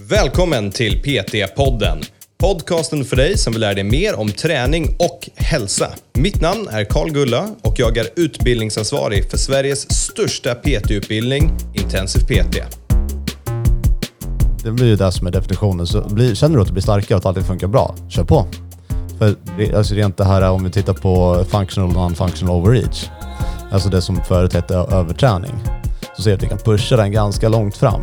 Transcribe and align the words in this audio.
Välkommen 0.00 0.70
till 0.70 1.02
PT-podden. 1.02 2.04
Podcasten 2.38 3.04
för 3.04 3.16
dig 3.16 3.38
som 3.38 3.52
vill 3.52 3.60
lära 3.60 3.74
dig 3.74 3.84
mer 3.84 4.14
om 4.14 4.28
träning 4.28 4.96
och 4.98 5.28
hälsa. 5.34 5.88
Mitt 6.12 6.40
namn 6.40 6.68
är 6.70 6.84
Karl 6.84 7.10
Gulla 7.10 7.48
och 7.62 7.74
jag 7.78 7.96
är 7.96 8.06
utbildningsansvarig 8.16 9.30
för 9.30 9.36
Sveriges 9.36 9.90
största 9.90 10.54
PT-utbildning, 10.54 11.50
Intensiv 11.74 12.20
PT. 12.20 12.56
Det 14.64 14.70
blir 14.70 14.86
ju 14.86 14.96
det 14.96 15.12
som 15.12 15.26
är 15.26 15.30
definitionen. 15.30 15.86
Så 15.86 16.00
blir, 16.00 16.34
känner 16.34 16.56
du 16.56 16.60
att 16.60 16.66
du 16.66 16.72
blir 16.72 16.82
starkare 16.82 17.16
och 17.16 17.18
att 17.18 17.26
allting 17.26 17.44
funkar 17.44 17.66
bra, 17.66 17.94
kör 18.08 18.24
på. 18.24 18.46
För 19.18 19.36
alltså 19.76 19.94
rent 19.94 20.16
det 20.16 20.24
här 20.24 20.50
om 20.50 20.64
vi 20.64 20.70
tittar 20.70 20.94
på 20.94 21.44
functional 21.48 21.90
och 21.90 21.96
non-functional 21.96 22.50
overreach, 22.50 23.04
alltså 23.70 23.88
det 23.88 24.02
som 24.02 24.24
förut 24.24 24.52
hette 24.52 24.74
överträning, 24.74 25.54
så 26.16 26.22
ser 26.22 26.30
vi 26.30 26.36
att 26.36 26.42
vi 26.42 26.48
kan 26.48 26.58
pusha 26.58 26.96
den 26.96 27.12
ganska 27.12 27.48
långt 27.48 27.76
fram. 27.76 28.02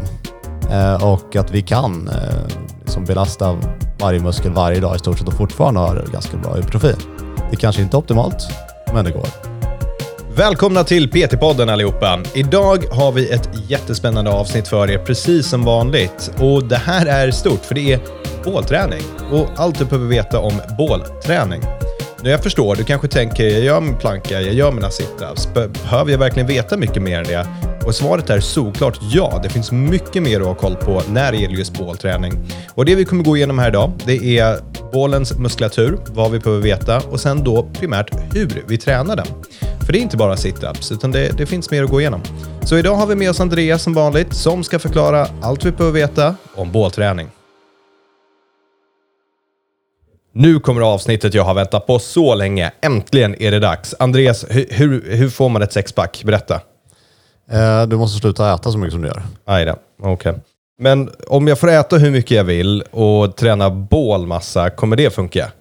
Eh, 0.71 1.03
och 1.03 1.35
att 1.35 1.51
vi 1.51 1.61
kan 1.61 2.07
eh, 2.07 2.57
liksom 2.81 3.05
belasta 3.05 3.59
varje 3.99 4.19
muskel 4.19 4.51
varje 4.51 4.79
dag 4.79 4.95
i 4.95 4.99
stort 4.99 5.19
sett 5.19 5.27
och 5.27 5.33
fortfarande 5.33 5.79
ha 5.79 5.93
ganska 6.11 6.37
bra 6.37 6.53
hypertrofi. 6.53 6.93
Det 7.51 7.55
kanske 7.55 7.81
inte 7.81 7.97
är 7.97 7.99
optimalt, 7.99 8.47
men 8.93 9.05
det 9.05 9.11
går. 9.11 9.27
Välkomna 10.35 10.83
till 10.83 11.09
PT-podden 11.09 11.69
allihopa. 11.69 12.19
Idag 12.33 12.85
har 12.91 13.11
vi 13.11 13.29
ett 13.29 13.49
jättespännande 13.67 14.31
avsnitt 14.31 14.67
för 14.67 14.91
er, 14.91 14.97
precis 14.97 15.47
som 15.47 15.63
vanligt. 15.63 16.31
Och 16.39 16.63
det 16.63 16.75
här 16.75 17.05
är 17.05 17.31
stort, 17.31 17.65
för 17.65 17.75
det 17.75 17.93
är 17.93 17.99
bålträning. 18.43 19.01
Och 19.31 19.47
allt 19.55 19.79
du 19.79 19.85
behöver 19.85 20.07
veta 20.07 20.39
om 20.39 20.61
bålträning. 20.77 21.61
Nu 22.21 22.29
jag 22.29 22.43
förstår, 22.43 22.75
du 22.75 22.83
kanske 22.83 23.07
tänker, 23.07 23.43
jag 23.43 23.61
gör 23.61 23.81
min 23.81 23.97
planka, 23.97 24.41
jag 24.41 24.53
gör 24.53 24.71
mina 24.71 24.89
situps. 24.89 25.49
Behöver 25.53 26.11
jag 26.11 26.19
verkligen 26.19 26.47
veta 26.47 26.77
mycket 26.77 27.01
mer 27.01 27.19
än 27.19 27.27
det? 27.27 27.72
Och 27.85 27.95
svaret 27.95 28.29
är 28.29 28.39
såklart 28.39 28.99
ja. 29.01 29.39
Det 29.43 29.49
finns 29.49 29.71
mycket 29.71 30.23
mer 30.23 30.39
att 30.39 30.47
ha 30.47 30.55
koll 30.55 30.75
på 30.75 31.01
när 31.09 31.31
det 31.31 31.37
gäller 31.37 31.55
just 31.55 31.77
bålträning. 31.77 32.33
Och 32.73 32.85
det 32.85 32.95
vi 32.95 33.05
kommer 33.05 33.23
gå 33.23 33.37
igenom 33.37 33.59
här 33.59 33.69
idag, 33.69 33.91
det 34.05 34.39
är 34.39 34.59
bålens 34.93 35.37
muskulatur, 35.37 35.97
vad 36.07 36.31
vi 36.31 36.39
behöver 36.39 36.63
veta 36.63 37.01
och 37.11 37.19
sen 37.19 37.43
då 37.43 37.69
primärt 37.73 38.35
hur 38.35 38.63
vi 38.67 38.77
tränar 38.77 39.15
den. 39.15 39.25
För 39.85 39.93
det 39.93 39.99
är 39.99 40.01
inte 40.01 40.17
bara 40.17 40.37
situps, 40.37 40.91
utan 40.91 41.11
det, 41.11 41.37
det 41.37 41.45
finns 41.45 41.71
mer 41.71 41.83
att 41.83 41.89
gå 41.89 42.01
igenom. 42.01 42.21
Så 42.61 42.77
idag 42.77 42.95
har 42.95 43.07
vi 43.07 43.15
med 43.15 43.29
oss 43.29 43.39
Andreas 43.39 43.83
som 43.83 43.93
vanligt, 43.93 44.33
som 44.33 44.63
ska 44.63 44.79
förklara 44.79 45.27
allt 45.41 45.65
vi 45.65 45.71
behöver 45.71 45.99
veta 45.99 46.35
om 46.55 46.71
bålträning. 46.71 47.27
Nu 50.35 50.59
kommer 50.59 50.81
avsnittet 50.81 51.33
jag 51.33 51.43
har 51.43 51.53
väntat 51.53 51.87
på 51.87 51.99
så 51.99 52.35
länge. 52.35 52.71
Äntligen 52.81 53.41
är 53.41 53.51
det 53.51 53.59
dags. 53.59 53.95
Andreas, 53.99 54.45
hur, 54.49 54.67
hur, 54.69 55.15
hur 55.15 55.29
får 55.29 55.49
man 55.49 55.61
ett 55.61 55.73
sexpack? 55.73 56.23
Berätta. 56.25 56.61
Eh, 57.51 57.83
du 57.87 57.97
måste 57.97 58.19
sluta 58.19 58.53
äta 58.53 58.71
så 58.71 58.77
mycket 58.77 58.93
som 58.93 59.01
du 59.01 59.07
gör. 59.07 59.23
Aj 59.45 59.65
då, 59.65 59.75
okej. 59.99 60.13
Okay. 60.13 60.33
Men 60.79 61.09
om 61.27 61.47
jag 61.47 61.59
får 61.59 61.69
äta 61.69 61.97
hur 61.97 62.11
mycket 62.11 62.31
jag 62.31 62.43
vill 62.43 62.81
och 62.81 63.35
träna 63.35 63.69
bålmassa, 63.69 64.69
kommer 64.69 64.95
det 64.95 65.13
funka? 65.13 65.51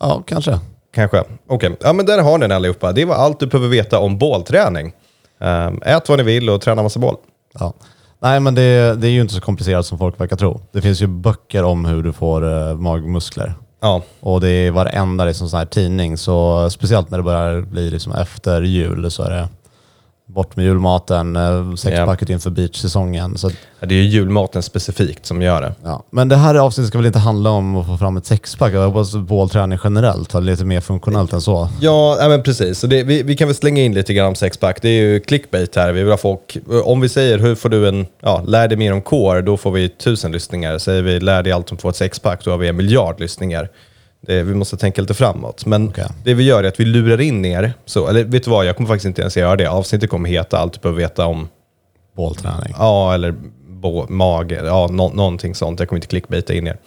Ja, 0.00 0.22
kanske. 0.26 0.58
Kanske. 0.94 1.20
Okej, 1.20 1.70
okay. 1.70 1.70
ja 1.80 1.92
men 1.92 2.06
där 2.06 2.22
har 2.22 2.38
ni 2.38 2.44
den 2.44 2.56
allihopa. 2.56 2.92
Det 2.92 3.04
var 3.04 3.14
allt 3.14 3.40
du 3.40 3.46
behöver 3.46 3.68
veta 3.68 3.98
om 3.98 4.18
bålträning. 4.18 4.92
Um, 5.38 5.82
ät 5.84 6.08
vad 6.08 6.18
ni 6.18 6.24
vill 6.24 6.50
och 6.50 6.60
träna 6.60 6.82
massa 6.82 7.00
bål. 7.00 7.16
Ja. 7.58 7.74
Nej, 8.22 8.40
men 8.40 8.54
det, 8.54 9.00
det, 9.00 9.06
är 9.06 9.10
ju 9.10 9.20
inte 9.20 9.34
så 9.34 9.40
komplicerat 9.40 9.86
som 9.86 9.98
folk 9.98 10.20
verkar 10.20 10.36
tro. 10.36 10.60
Det 10.72 10.82
finns 10.82 11.02
ju 11.02 11.06
böcker 11.06 11.64
om 11.64 11.84
hur 11.84 12.02
du 12.02 12.12
får 12.12 12.44
uh, 12.44 12.74
magmuskler. 12.74 13.54
Ja. 13.80 14.02
Och 14.20 14.40
det 14.40 14.48
är 14.48 14.70
varenda 14.70 15.24
liksom, 15.24 15.48
sån 15.48 15.58
här 15.58 15.66
tidning, 15.66 16.16
så 16.16 16.70
speciellt 16.70 17.10
när 17.10 17.18
det 17.18 17.24
börjar 17.24 17.60
bli 17.60 17.90
liksom, 17.90 18.12
efter 18.12 18.62
jul 18.62 19.10
så 19.10 19.22
är 19.22 19.30
det 19.30 19.48
bort 20.34 20.56
med 20.56 20.64
julmaten, 20.64 21.36
eh, 21.36 21.74
sexpacket 21.74 22.30
yeah. 22.30 22.36
inför 22.36 22.50
beachsäsongen. 22.50 23.38
Så, 23.38 23.50
ja, 23.80 23.86
det 23.86 23.94
är 23.94 24.02
ju 24.02 24.08
julmaten 24.08 24.62
specifikt 24.62 25.26
som 25.26 25.42
gör 25.42 25.60
det. 25.60 25.74
Ja. 25.84 26.04
Men 26.10 26.28
det 26.28 26.36
här 26.36 26.54
avsnittet 26.54 26.88
ska 26.88 26.98
väl 26.98 27.06
inte 27.06 27.18
handla 27.18 27.50
om 27.50 27.76
att 27.76 27.86
få 27.86 27.96
fram 27.96 28.16
ett 28.16 28.26
sexpack? 28.26 28.72
Jag 28.72 28.86
hoppas 28.86 29.16
bålträning 29.16 29.78
generellt 29.84 30.32
har 30.32 30.40
lite 30.40 30.64
mer 30.64 30.80
funktionellt 30.80 31.32
än 31.32 31.40
så. 31.40 31.68
Ja, 31.80 32.16
ja 32.20 32.28
men 32.28 32.42
precis. 32.42 32.78
Så 32.78 32.86
det, 32.86 33.02
vi, 33.02 33.22
vi, 33.22 33.36
kan 33.36 33.48
väl 33.48 33.54
slänga 33.54 33.82
in 33.82 33.94
lite 33.94 34.14
grann 34.14 34.26
om 34.26 34.34
sexpack. 34.34 34.82
Det 34.82 34.88
är 34.88 35.02
ju 35.02 35.20
clickbait 35.20 35.76
här. 35.76 35.92
Vi 35.92 36.02
vill 36.02 36.10
ha 36.10 36.18
folk, 36.18 36.56
om 36.84 37.00
vi 37.00 37.08
säger 37.08 37.38
hur 37.38 37.54
får 37.54 37.68
du 37.68 37.88
en, 37.88 38.06
ja, 38.22 38.42
lär 38.46 38.68
dig 38.68 38.78
mer 38.78 38.92
om 38.92 39.02
core, 39.02 39.42
då 39.42 39.56
får 39.56 39.72
vi 39.72 39.88
tusen 39.88 40.32
lyssningar. 40.32 40.78
Säger 40.78 41.02
vi 41.02 41.20
lär 41.20 41.42
dig 41.42 41.52
allt 41.52 41.70
om 41.70 41.74
att 41.74 41.82
få 41.82 41.88
ett 41.88 41.96
sexpack, 41.96 42.44
då 42.44 42.50
har 42.50 42.58
vi 42.58 42.68
en 42.68 42.76
miljard 42.76 43.20
lyssningar. 43.20 43.68
Det, 44.20 44.42
vi 44.42 44.54
måste 44.54 44.76
tänka 44.76 45.00
lite 45.00 45.14
framåt. 45.14 45.66
Men 45.66 45.88
okay. 45.88 46.06
det 46.24 46.34
vi 46.34 46.44
gör 46.44 46.64
är 46.64 46.68
att 46.68 46.80
vi 46.80 46.84
lurar 46.84 47.20
in 47.20 47.44
er. 47.44 47.72
Så, 47.84 48.08
eller 48.08 48.24
vet 48.24 48.44
du 48.44 48.50
vad, 48.50 48.66
jag 48.66 48.76
kommer 48.76 48.88
faktiskt 48.88 49.06
inte 49.06 49.20
ens 49.20 49.36
göra 49.36 49.56
det. 49.56 49.66
Avsnittet 49.66 50.10
kommer 50.10 50.28
heta 50.28 50.58
allt 50.58 50.72
du 50.72 50.80
behöver 50.80 50.98
veta 51.00 51.26
om 51.26 51.48
Bålträning. 52.16 52.74
Ja, 52.78 53.14
eller 53.14 53.34
mage, 54.08 54.62
ja, 54.64 54.88
no, 54.90 55.10
någonting 55.14 55.54
sånt. 55.54 55.80
Jag 55.80 55.88
kommer 55.88 55.98
inte 55.98 56.08
clickbaita 56.08 56.54
in 56.54 56.66
er. 56.66 56.78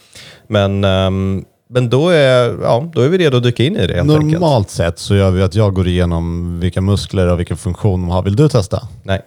Men, 0.48 0.84
um, 0.84 1.46
men 1.70 1.90
då, 1.90 2.10
är, 2.10 2.58
ja, 2.62 2.90
då 2.94 3.02
är 3.02 3.10
vi 3.10 3.18
redo 3.18 3.38
att 3.38 3.44
dyka 3.44 3.64
in 3.64 3.76
i 3.76 3.88
det 3.88 3.94
helt 3.94 4.08
Normalt 4.08 4.56
enkelt. 4.56 4.70
sett 4.70 5.00
så 5.00 5.16
gör 5.16 5.32
vi 5.32 5.42
att 5.42 5.56
jag 5.56 5.74
går 5.74 5.88
igenom 5.88 6.60
vilka 6.60 6.82
muskler 6.82 7.28
och 7.28 7.40
vilken 7.40 7.58
funktion 7.58 8.02
de 8.02 8.10
har. 8.10 8.24
Vill 8.24 8.36
du 8.36 8.50
testa? 8.50 8.88
Nej. 9.04 9.22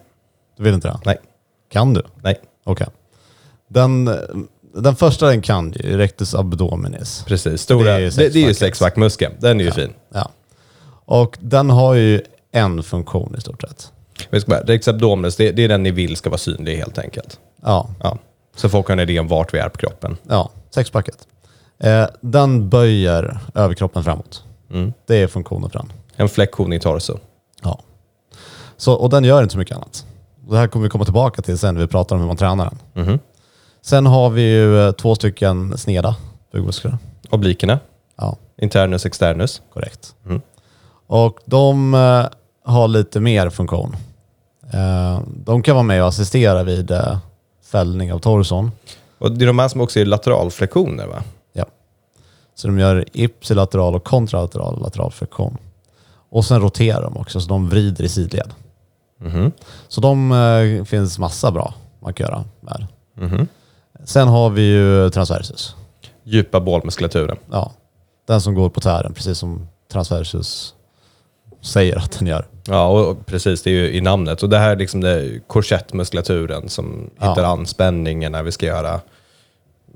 Du 0.56 0.65
vill 0.65 0.75
inte 0.75 0.88
det? 0.88 1.00
Nej. 1.05 1.17
Kan 1.73 1.94
du? 1.94 2.03
Nej. 2.23 2.41
Okej. 2.65 2.73
Okay. 2.73 2.87
Den 3.69 4.11
den 4.82 4.97
första 4.97 5.26
den 5.26 5.42
kan 5.42 5.72
ju, 5.72 5.97
rectus 5.97 6.34
abdominis. 6.34 7.25
Precis, 7.26 7.62
stora, 7.62 7.98
det 7.98 8.19
är 8.20 8.37
ju, 8.37 8.54
sexpackmuskeln. 8.54 9.34
Den 9.38 9.60
är 9.60 9.64
ju 9.64 9.70
ja, 9.70 9.75
fin. 9.75 9.92
Ja. 10.14 10.31
Och 11.04 11.38
den 11.41 11.70
har 11.70 11.94
ju 11.94 12.22
en 12.53 12.82
funktion 12.82 13.34
i 13.38 13.41
stort 13.41 13.60
sett. 13.60 13.92
Rectus 14.31 14.88
abdominis, 14.88 15.37
det, 15.37 15.53
det, 15.53 15.64
är 15.64 15.69
den 15.69 15.82
ni 15.82 15.91
vill 15.91 16.16
ska 16.16 16.31
vara 16.31 16.38
synlig 16.38 16.76
helt 16.76 16.98
enkelt. 16.98 17.41
Ja. 17.62 17.91
ja. 18.03 18.19
Så 18.56 18.69
folk 18.69 18.87
har 18.87 18.92
en 18.92 19.00
idé 19.00 19.20
om 19.20 19.28
vart 19.28 19.54
vi 19.54 19.59
är 19.59 19.69
på 19.69 19.78
kroppen. 19.78 20.16
Ja, 20.28 20.50
sexpacket. 20.70 21.26
Eh, 21.78 22.06
den 22.20 22.69
böjer 22.69 23.38
överkroppen 23.54 24.04
framåt. 24.04 24.44
Mm. 24.70 24.93
Det 25.06 25.16
är 25.16 25.26
funktionen 25.26 25.70
för 25.70 25.78
den. 25.78 25.93
En 26.16 26.28
flexion 26.28 26.72
i 26.72 26.81
torso. 26.81 27.19
Ja. 27.62 27.81
Så, 28.76 28.93
och 28.93 29.10
den 29.10 29.25
gör 29.25 29.43
inte 29.43 29.53
så 29.53 29.58
mycket 29.58 29.76
annat. 29.76 30.06
Det 30.50 30.56
här 30.56 30.69
kommer 30.69 30.82
vi 30.82 30.91
komma 30.91 31.04
tillbaka 31.04 31.43
till 31.43 31.58
sen 31.58 31.75
när 31.75 31.81
vi 31.81 31.87
pratar 31.87 32.16
om 32.16 32.20
hur 32.20 32.28
man 32.28 32.37
tränar 32.37 32.72
den. 32.94 33.04
Mm. 33.04 33.19
Sen 33.86 34.06
har 34.06 34.30
vi 34.30 34.42
ju 34.42 34.86
eh, 34.86 34.92
två 34.92 35.14
stycken 35.14 35.78
sneda 35.78 36.16
bugmuskler. 36.52 36.98
Oblikerna. 37.30 37.78
Ja. 38.16 38.36
Internus, 38.58 39.06
externus. 39.06 39.62
Korrekt. 39.72 40.14
Mm. 40.24 40.41
Och 41.06 41.38
de 41.44 41.94
eh, 41.94 42.26
har 42.64 42.88
lite 42.88 43.20
mer 43.20 43.50
funktion. 43.50 43.96
Eh, 44.72 45.20
de 45.26 45.62
kan 45.62 45.75
vara 45.75 45.82
med 45.82 46.02
och 46.02 46.08
assistera 46.08 46.62
vid 46.62 46.91
eh, 46.91 47.19
fällning 47.64 48.12
av 48.12 48.19
torson. 48.19 48.72
Och 49.19 49.32
det 49.32 49.44
är 49.44 49.46
de 49.46 49.58
här 49.58 49.69
som 49.69 49.80
också 49.80 50.00
är 50.00 50.04
lateralflektioner 50.04 51.06
va? 51.06 51.22
Ja. 51.52 51.66
Så 52.54 52.66
de 52.66 52.78
gör 52.78 53.04
ipsilateral 53.12 53.94
och 53.94 54.04
kontralateral 54.04 54.82
lateralflexion. 54.82 55.56
Och 56.30 56.44
sen 56.44 56.60
roterar 56.60 57.02
de 57.02 57.16
också, 57.16 57.41
så 57.41 57.48
de 57.48 57.69
vrider 57.69 58.04
i 58.04 58.08
sidled. 58.08 58.50
Mm. 59.20 59.52
Så 59.88 60.00
de 60.00 60.84
finns 60.88 61.19
massa 61.19 61.50
bra 61.50 61.75
man 62.00 62.14
kan 62.14 62.25
göra 62.26 62.44
med. 62.60 62.86
Mm. 63.19 63.48
Sen 64.06 64.28
har 64.28 64.50
vi 64.50 64.62
ju 64.62 65.11
transversus. 65.11 65.77
Djupa 66.25 66.61
bålmuskulaturen. 66.61 67.37
Ja, 67.50 67.72
den 68.27 68.41
som 68.41 68.55
går 68.55 68.71
på 68.71 68.81
tären, 68.81 69.15
precis 69.15 69.39
som 69.39 69.69
transversus 69.93 70.75
säger 71.61 71.97
att 71.97 72.19
den 72.19 72.28
gör. 72.28 72.47
Ja, 72.67 72.89
och 72.89 73.27
precis. 73.27 73.62
Det 73.62 73.71
är 73.71 73.75
ju 73.75 73.93
i 73.93 74.00
namnet. 74.00 74.43
Och 74.43 74.49
det 74.49 74.59
här 74.59 74.71
är 74.71 74.77
liksom 74.77 75.00
det 75.00 75.41
korsettmuskulaturen 75.47 76.69
som 76.69 77.11
ja. 77.19 77.28
hittar 77.28 77.44
anspänningen 77.44 78.33
när 78.33 78.43
vi 78.43 78.53
ska 78.53 78.67
göra, 78.67 79.00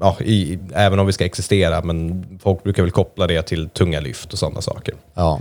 ja, 0.01 0.17
i, 0.21 0.59
även 0.75 0.99
om 0.99 1.07
vi 1.07 1.13
ska 1.13 1.25
existera, 1.25 1.83
men 1.83 2.25
folk 2.43 2.63
brukar 2.63 2.83
väl 2.83 2.93
koppla 2.93 3.27
det 3.27 3.43
till 3.43 3.69
tunga 3.69 4.01
lyft 4.01 4.33
och 4.33 4.39
sådana 4.39 4.61
saker. 4.61 4.95
Ja, 5.15 5.41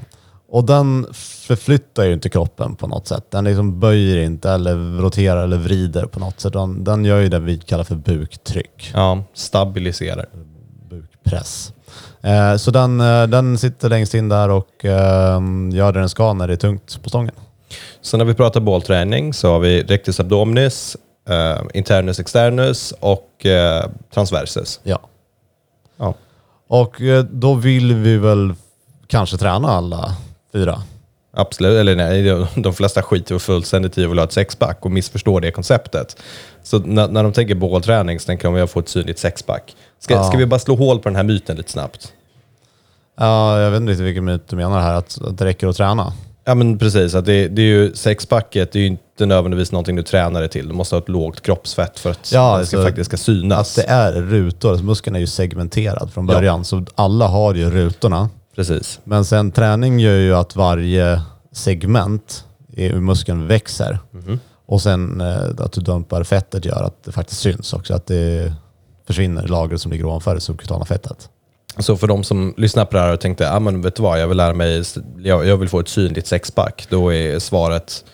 och 0.52 0.64
den 0.66 1.08
förflyttar 1.14 2.04
ju 2.04 2.14
inte 2.14 2.30
kroppen 2.30 2.76
på 2.76 2.88
något 2.88 3.08
sätt. 3.08 3.32
Den 3.32 3.44
liksom 3.44 3.80
böjer 3.80 4.18
inte 4.18 4.52
eller 4.52 5.02
roterar 5.02 5.44
eller 5.44 5.58
vrider 5.58 6.06
på 6.06 6.20
något 6.20 6.40
sätt. 6.40 6.54
Den, 6.54 6.84
den 6.84 7.06
gör 7.06 7.20
ju 7.20 7.30
det 7.30 7.40
vi 7.40 7.58
kallar 7.58 7.84
för 7.84 7.96
buktryck. 7.96 8.92
Ja, 8.94 9.24
stabiliserar. 9.34 10.26
Bukpress. 10.90 11.74
Eh, 12.22 12.56
så 12.56 12.72
den, 12.72 13.02
eh, 13.02 13.24
den 13.24 13.58
sitter 13.58 13.90
längst 13.90 14.14
in 14.14 14.30
där 14.30 14.50
och 14.50 14.86
eh, 14.86 15.42
gör 15.72 15.92
det 15.92 16.00
den 16.00 16.10
ska 16.10 16.34
när 16.34 16.48
det 16.48 16.54
är 16.54 16.58
tungt 16.58 17.04
på 17.04 17.10
stången. 17.10 17.36
Så 18.02 18.18
när 18.18 18.26
vi 18.26 18.34
pratar 18.34 18.60
bålträning 18.60 19.34
så 19.34 19.52
har 19.52 19.60
vi 19.60 19.84
rectus 19.84 20.20
abdominis, 20.20 20.98
eh, 21.30 21.62
internus 21.74 22.20
externus 22.20 22.94
och 23.00 23.46
eh, 23.46 23.86
transversus. 24.14 24.80
Ja. 24.84 25.00
ja. 25.98 26.14
Och 26.68 27.02
eh, 27.02 27.24
då 27.24 27.54
vill 27.54 27.94
vi 27.94 28.18
väl 28.18 28.54
kanske 29.08 29.38
träna 29.38 29.68
alla 29.68 30.16
fyra. 30.54 30.82
Absolut, 31.32 31.78
eller 31.78 31.96
nej, 31.96 32.48
de 32.56 32.74
flesta 32.74 33.04
skiter 33.04 33.36
ju 33.36 33.40
fullständigt 33.40 33.98
i 33.98 34.06
att 34.06 34.16
ha 34.16 34.24
ett 34.24 34.32
sexpack 34.32 34.86
och 34.86 34.92
missförstår 34.92 35.42
det 35.42 35.52
konceptet. 35.52 36.18
Så 36.64 36.80
när, 36.80 37.08
när 37.08 37.24
de 37.24 37.34
tänker 37.34 37.56
bålträning 37.56 38.20
så 38.20 38.26
tänker 38.26 38.44
de 38.44 38.54
att 38.54 38.60
jag 38.60 38.70
får 38.70 38.82
ett 38.82 38.90
synligt 38.90 39.20
sexpack. 39.20 39.76
Ska, 40.00 40.14
ja. 40.14 40.24
ska 40.24 40.38
vi 40.38 40.46
bara 40.46 40.60
slå 40.60 40.76
hål 40.76 41.00
på 41.00 41.10
den 41.10 41.16
här 41.16 41.24
myten 41.24 41.58
lite 41.58 41.72
snabbt? 41.72 42.14
Ja, 43.18 43.60
jag 43.60 43.72
vet 43.72 43.82
inte 43.82 43.92
riktigt 43.92 44.06
vilken 44.06 44.26
myt 44.26 44.48
du 44.48 44.56
menar 44.56 44.82
här, 44.82 44.94
att, 44.94 45.22
att 45.22 45.38
det 45.38 45.46
räcker 45.46 45.68
att 45.68 45.76
träna. 45.78 46.14
Ja 46.46 46.56
men 46.56 46.78
precis, 46.78 47.16
att 47.16 47.26
det, 47.26 47.48
det 47.48 47.62
är 47.62 47.66
ju 47.66 47.94
sexpacket, 47.96 48.72
det 48.72 48.80
är 48.80 48.82
ju 48.82 48.88
inte 48.88 49.26
nödvändigtvis 49.26 49.72
någonting 49.72 49.96
du 49.96 50.04
tränar 50.04 50.40
dig 50.40 50.50
till. 50.50 50.68
Du 50.68 50.74
måste 50.74 50.96
ha 50.96 51.02
ett 51.02 51.10
lågt 51.10 51.42
kroppsfett 51.42 52.00
för 52.00 52.12
att 52.12 52.32
Ja, 52.32 52.58
det 52.58 52.66
ska, 52.66 52.78
alltså, 52.78 52.90
faktiskt 52.90 53.08
ska 53.08 53.18
synas. 53.18 53.78
Att 53.78 53.86
det 53.86 53.92
är 53.92 54.12
rutor, 54.14 54.70
alltså 54.70 54.86
muskeln 54.86 55.16
är 55.16 55.20
ju 55.20 55.28
segmenterad 55.28 56.14
från 56.14 56.28
Ja. 56.28 56.34
början, 56.34 56.66
så 56.66 56.86
alla 56.96 57.28
har 57.28 57.56
ju 57.56 57.70
rutorna. 57.70 58.30
Precis. 58.60 59.00
Men 59.04 59.26
sen 59.26 59.52
träning 59.52 60.00
gör 60.00 60.18
ju 60.18 60.36
att 60.36 60.56
varje 60.56 61.22
segment 61.52 62.46
i 62.74 62.94
muskeln 62.94 63.48
växer. 63.48 64.00
Mhm. 64.12 64.40
Och 64.66 64.82
sen 64.82 65.22
eh, 65.22 65.66
att 65.66 65.72
du 65.72 65.82
dumpar 65.82 66.24
fettet 66.24 66.66
gör 66.66 66.84
att 66.84 67.04
det 67.04 67.12
faktiskt 67.12 67.42
syns 67.42 67.74
också, 67.74 67.94
att 67.94 68.06
det 68.08 68.54
försvinner 69.08 69.48
lagret 69.48 69.82
som 69.82 69.92
ligger 69.92 70.06
ovanför 70.06 70.36
det 70.36 70.42
subkutana 70.42 70.86
fettet. 70.86 71.30
Så 71.78 71.98
för 71.98 72.08
de 72.08 72.24
som 72.24 72.54
lyssnar 72.58 72.86
på 72.86 72.98
det 72.98 73.04
här 73.04 73.14
och 73.14 73.20
tänkte, 73.20 73.52
ah, 73.52 73.60
men 73.60 73.82
vet 73.82 73.96
du 73.96 74.04
vad, 74.04 74.22
jag 74.22 74.28
vill 74.28 74.38
lära 74.38 74.54
mig, 74.54 74.84
jag, 75.18 75.48
jag 75.48 75.58
vill 75.58 75.70
få 75.70 75.80
ett 75.80 75.88
synligt 75.90 76.28
sexpack. 76.28 76.88
Då 76.90 77.14
är 77.14 77.40
svaret, 77.40 78.06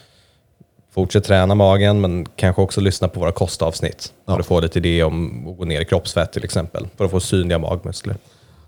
fortsätt 0.94 1.24
träna 1.24 1.56
magen, 1.56 2.02
men 2.02 2.26
kanske 2.26 2.62
också 2.62 2.82
lyssna 2.82 3.08
på 3.08 3.20
våra 3.20 3.32
kostavsnitt. 3.32 4.14
Ja. 4.26 4.34
För 4.34 4.40
att 4.40 4.46
få 4.46 4.60
lite 4.60 4.80
idé 4.80 5.04
om 5.04 5.48
att 5.48 5.58
gå 5.58 5.66
ner 5.66 5.82
i 5.82 5.86
kroppsfett 5.86 6.32
till 6.32 6.44
exempel. 6.44 6.88
För 6.98 7.06
att 7.06 7.12
få 7.12 7.20
synliga 7.20 7.60
magmuskler. 7.60 8.18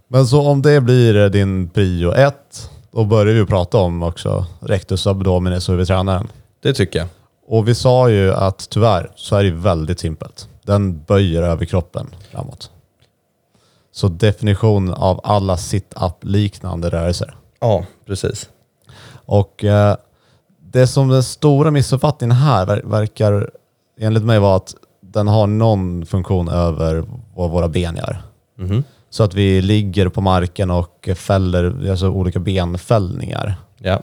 Men 0.07 0.27
så 0.27 0.42
om 0.48 0.62
det 0.62 0.81
blir 0.81 1.15
eh, 1.18 1.25
din 1.30 1.69
prio 1.69 2.12
ett, 2.13 2.69
då 2.92 3.06
börjar 3.06 3.33
vi 3.33 3.45
prata 3.45 3.77
om 3.77 4.04
också 4.04 4.45
rectus 4.59 5.07
abdominis 5.07 5.69
och 5.69 5.74
hur 5.74 5.80
vi 5.80 5.86
tränar 5.86 6.13
den. 6.18 6.27
Det 6.62 6.74
tycker 6.74 7.00
jag. 7.00 7.07
Och 7.48 7.68
vi 7.68 7.75
sa 7.75 8.09
ju 8.09 8.33
att 8.33 8.68
tyvärr 8.69 9.12
så 9.15 9.36
är 9.36 9.44
det 9.44 9.51
väldigt 9.51 10.00
simpelt. 10.00 10.50
Den 10.63 11.04
böjer 11.04 11.42
över 11.44 11.65
kroppen 11.65 12.07
framåt. 12.31 12.71
Så 13.92 14.07
definition 14.07 14.94
av 14.94 15.21
alla 15.24 15.57
sit-up 15.57 16.13
liknande 16.21 16.89
rörelser. 16.89 17.36
Ja, 17.59 17.86
precis. 18.06 18.50
Och 19.25 19.63
eh, 19.63 19.95
det 20.71 20.88
som 20.88 21.07
den 21.09 21.24
stora 21.24 21.71
missuppfattningen 21.71 22.36
här 22.36 22.65
ver- 22.65 22.86
verkar 22.89 23.50
enligt 24.00 24.24
mig 24.24 24.39
vara 24.39 24.56
att 24.56 24.75
den 25.01 25.27
har 25.27 25.48
någon 25.48 26.06
funktion 26.06 26.50
över 26.50 27.04
vad 27.36 27.50
våra 27.51 27.68
ben 27.68 27.95
gör. 27.95 28.21
Mhm. 28.57 28.83
Så 29.09 29.24
att 29.24 29.33
vi 29.33 29.62
ligger 29.62 30.09
på 30.09 30.21
marken 30.21 30.71
och 30.71 31.09
fäller, 31.15 31.89
alltså 31.89 32.09
olika 32.09 32.39
benfällningar. 32.39 33.56
Ja, 33.77 34.00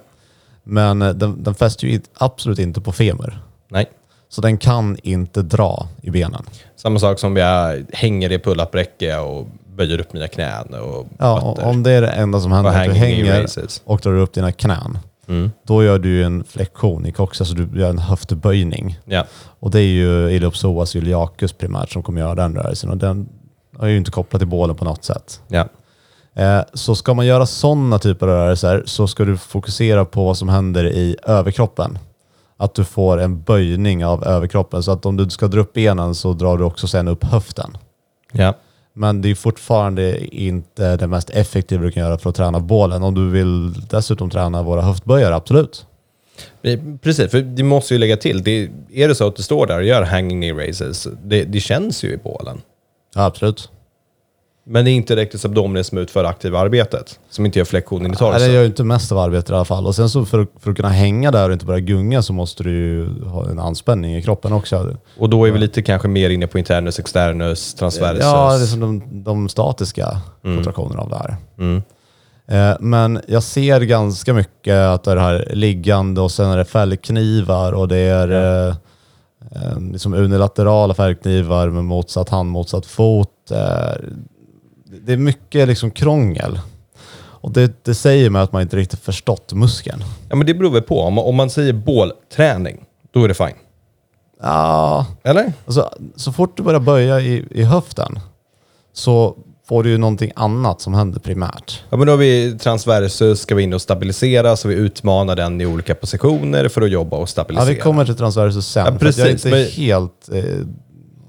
Men 0.64 1.02
eh, 1.02 1.10
den, 1.14 1.42
den 1.42 1.54
fäster 1.54 1.86
ju 1.86 2.00
absolut 2.18 2.58
inte 2.58 2.80
på 2.80 2.92
femur. 2.92 3.38
nej. 3.68 3.86
Så 4.28 4.40
den 4.40 4.58
kan 4.58 4.96
inte 5.02 5.42
dra 5.42 5.88
i 6.02 6.10
benen. 6.10 6.42
Samma 6.76 6.98
sak 6.98 7.18
som 7.18 7.36
jag 7.36 7.84
hänger 7.92 8.32
i 8.32 8.38
pull-up-räcke 8.38 9.16
och 9.18 9.46
böjer 9.76 10.00
upp 10.00 10.12
mina 10.12 10.28
knän 10.28 10.74
och 10.74 11.06
Ja, 11.18 11.40
fötter. 11.56 11.68
om 11.68 11.82
det 11.82 11.90
är 11.92 12.00
det 12.02 12.08
enda 12.10 12.40
som 12.40 12.52
händer, 12.52 12.70
Och 12.70 12.76
att 12.76 12.84
du 12.84 12.92
hänger 12.92 13.46
och 13.84 14.00
drar 14.00 14.12
upp 14.18 14.32
dina 14.32 14.52
knän, 14.52 14.98
Mm. 15.28 15.50
då 15.66 15.84
gör 15.84 15.98
du 15.98 16.24
en 16.24 16.44
flexion 16.44 17.06
i 17.06 17.12
kox, 17.12 17.40
alltså 17.40 17.54
du 17.54 17.80
gör 17.80 17.90
en 17.90 17.98
höftböjning. 17.98 18.98
Ja, 19.04 19.24
Och 19.60 19.70
det 19.70 19.80
är 19.80 19.82
ju 19.86 20.30
iliopsoas 20.30 20.96
iliacus 20.96 21.52
primärt 21.52 21.92
som 21.92 22.02
kommer 22.02 22.20
göra 22.20 22.34
den 22.34 22.54
rörelsen 22.56 22.90
och 22.90 22.96
den 22.96 23.28
är 23.80 23.86
ju 23.86 23.96
inte 23.96 24.10
kopplad 24.10 24.40
till 24.40 24.48
bålen 24.48 24.76
på 24.76 24.84
något 24.84 25.04
sätt. 25.04 25.40
ja. 25.48 25.68
Eh, 26.36 26.60
så 26.74 26.94
ska 26.94 27.14
man 27.14 27.26
göra 27.26 27.46
sådana 27.46 27.98
typer 27.98 28.26
av 28.28 28.34
rörelser 28.34 28.82
så 28.86 29.06
ska 29.06 29.24
du 29.24 29.36
fokusera 29.36 30.04
på 30.04 30.24
vad 30.24 30.38
som 30.38 30.48
händer 30.48 30.84
i 30.84 31.16
överkroppen. 31.22 31.98
Att 32.56 32.74
du 32.74 32.84
får 32.84 33.18
en 33.18 33.42
böjning 33.42 34.04
av 34.04 34.24
överkroppen. 34.24 34.82
Så 34.82 34.92
att 34.92 35.06
om 35.06 35.16
du 35.16 35.30
ska 35.30 35.46
dra 35.48 35.60
upp 35.60 35.72
benen 35.72 36.14
så 36.14 36.32
drar 36.32 36.58
du 36.58 36.64
också 36.64 36.86
sen 36.86 37.08
upp 37.08 37.24
höften. 37.24 37.76
ja. 38.32 38.54
Men 38.96 39.22
det 39.22 39.30
är 39.30 39.34
fortfarande 39.34 40.34
inte 40.36 40.96
det 40.96 41.06
mest 41.06 41.30
effektiva 41.30 41.82
du 41.82 41.90
kan 41.90 42.02
göra 42.02 42.18
för 42.18 42.30
att 42.30 42.36
träna 42.36 42.60
bålen. 42.60 43.02
Om 43.02 43.14
du 43.14 43.30
vill 43.30 43.72
dessutom 43.72 44.30
träna 44.30 44.62
våra 44.62 44.82
höftböjare, 44.82 45.34
absolut. 45.34 45.86
Precis, 47.02 47.30
för 47.30 47.40
det 47.40 47.62
måste 47.62 47.94
ju 47.94 47.98
lägga 47.98 48.16
till. 48.16 48.42
Det, 48.42 48.70
är 48.92 49.08
det 49.08 49.14
så 49.14 49.26
att 49.26 49.36
du 49.36 49.42
står 49.42 49.66
där 49.66 49.76
och 49.78 49.84
gör 49.84 50.02
hanging 50.02 50.40
knee 50.40 50.52
raises, 50.52 51.08
det, 51.24 51.44
det 51.44 51.60
känns 51.60 52.04
ju 52.04 52.08
i 52.08 52.16
bålen. 52.16 52.60
Ja, 53.14 53.24
absolut. 53.24 53.70
Men 54.66 54.84
det 54.84 54.90
är 54.90 54.92
inte 54.92 55.16
rectus 55.16 55.44
abdominis 55.44 55.86
som 55.86 55.98
utför 55.98 56.24
aktiva 56.24 56.58
arbetet, 56.58 57.20
som 57.30 57.46
inte 57.46 57.58
gör 57.58 57.66
flexion 57.66 58.02
i 58.02 58.04
Ja, 58.04 58.10
det 58.10 58.16
torsen. 58.16 58.52
gör 58.52 58.60
ju 58.60 58.66
inte 58.66 58.84
mest 58.84 59.12
av 59.12 59.18
arbetet 59.18 59.50
i 59.50 59.52
alla 59.52 59.64
fall. 59.64 59.86
Och 59.86 59.94
sen 59.94 60.10
så 60.10 60.24
för, 60.24 60.46
för 60.60 60.70
att 60.70 60.76
kunna 60.76 60.88
hänga 60.88 61.30
där 61.30 61.48
och 61.48 61.52
inte 61.52 61.66
börja 61.66 61.80
gunga 61.80 62.22
så 62.22 62.32
måste 62.32 62.62
du 62.62 62.70
ju 62.70 63.24
ha 63.24 63.50
en 63.50 63.58
anspänning 63.58 64.16
i 64.16 64.22
kroppen 64.22 64.52
också. 64.52 64.96
Och 65.18 65.30
då 65.30 65.44
är 65.44 65.50
vi 65.50 65.58
lite 65.58 65.82
kanske 65.82 66.08
mer 66.08 66.30
inne 66.30 66.46
på 66.46 66.58
internus, 66.58 66.98
externus, 66.98 67.74
transversus. 67.74 68.22
Ja, 68.24 68.56
det 68.56 68.62
är 68.62 68.66
som 68.66 68.80
de, 68.80 69.22
de 69.24 69.48
statiska 69.48 70.20
kontraktionerna 70.42 71.02
av 71.02 71.08
det 71.08 71.16
här. 71.16 71.36
Mm. 71.58 71.82
Eh, 72.46 72.76
men 72.80 73.20
jag 73.26 73.42
ser 73.42 73.80
ganska 73.80 74.34
mycket 74.34 74.74
att 74.76 75.04
det 75.04 75.10
är 75.10 75.16
det 75.16 75.22
här 75.22 75.48
liggande 75.52 76.20
och 76.20 76.30
sen 76.30 76.50
är 76.50 76.56
det 76.56 76.64
fällknivar 76.64 77.72
och 77.72 77.88
det 77.88 77.96
är 77.96 78.68
eh, 78.68 78.74
eh, 79.50 79.80
liksom 79.80 80.14
unilaterala 80.14 80.94
fällknivar 80.94 81.70
med 81.70 81.84
motsatt 81.84 82.28
hand, 82.28 82.50
motsatt 82.50 82.86
fot. 82.86 83.50
Eh, 83.50 83.94
det 85.06 85.12
är 85.12 85.16
mycket 85.16 85.68
liksom 85.68 85.90
krångel. 85.90 86.60
Och 87.16 87.50
det, 87.50 87.84
det 87.84 87.94
säger 87.94 88.30
mig 88.30 88.42
att 88.42 88.52
man 88.52 88.62
inte 88.62 88.76
riktigt 88.76 89.00
förstått 89.00 89.52
muskeln. 89.52 90.04
Ja, 90.28 90.36
men 90.36 90.46
det 90.46 90.54
beror 90.54 90.70
väl 90.70 90.82
på. 90.82 91.00
Om, 91.00 91.18
om 91.18 91.34
man 91.34 91.50
säger 91.50 91.72
bålträning, 91.72 92.84
då 93.12 93.24
är 93.24 93.28
det 93.28 93.34
fine. 93.34 93.56
Ja, 94.42 95.06
Eller? 95.22 95.52
alltså, 95.66 95.90
så 96.16 96.32
fort 96.32 96.56
du 96.56 96.62
börjar 96.62 96.80
böja 96.80 97.20
i, 97.20 97.46
i 97.50 97.62
höften 97.62 98.18
så 98.92 99.36
får 99.68 99.82
du 99.82 99.90
ju 99.90 99.98
någonting 99.98 100.32
annat 100.36 100.80
som 100.80 100.94
händer 100.94 101.20
primärt. 101.20 101.82
Ja, 101.90 101.96
men 101.96 102.06
då 102.06 102.12
har 102.12 102.18
vi 102.18 102.58
transversus, 102.58 103.40
ska 103.40 103.54
vi 103.54 103.62
in 103.62 103.72
och 103.72 103.82
stabilisera, 103.82 104.56
så 104.56 104.68
vi 104.68 104.74
utmanar 104.74 105.36
den 105.36 105.60
i 105.60 105.66
olika 105.66 105.94
positioner 105.94 106.68
för 106.68 106.82
att 106.82 106.90
jobba 106.90 107.16
och 107.16 107.22
Ja, 107.22 107.26
stabilisera. 107.26 107.68
vi 107.70 107.76
kommer 107.76 108.04
till 108.04 108.16
transversus 108.16 108.66
sen. 108.66 108.84
Ja, 108.84 108.92
att 108.92 109.02
jag 109.02 109.10
är 109.10 109.12
precis, 109.12 109.46
inte 109.46 109.50
men- 109.50 109.66
helt, 109.66 110.28
eh, 110.32 110.44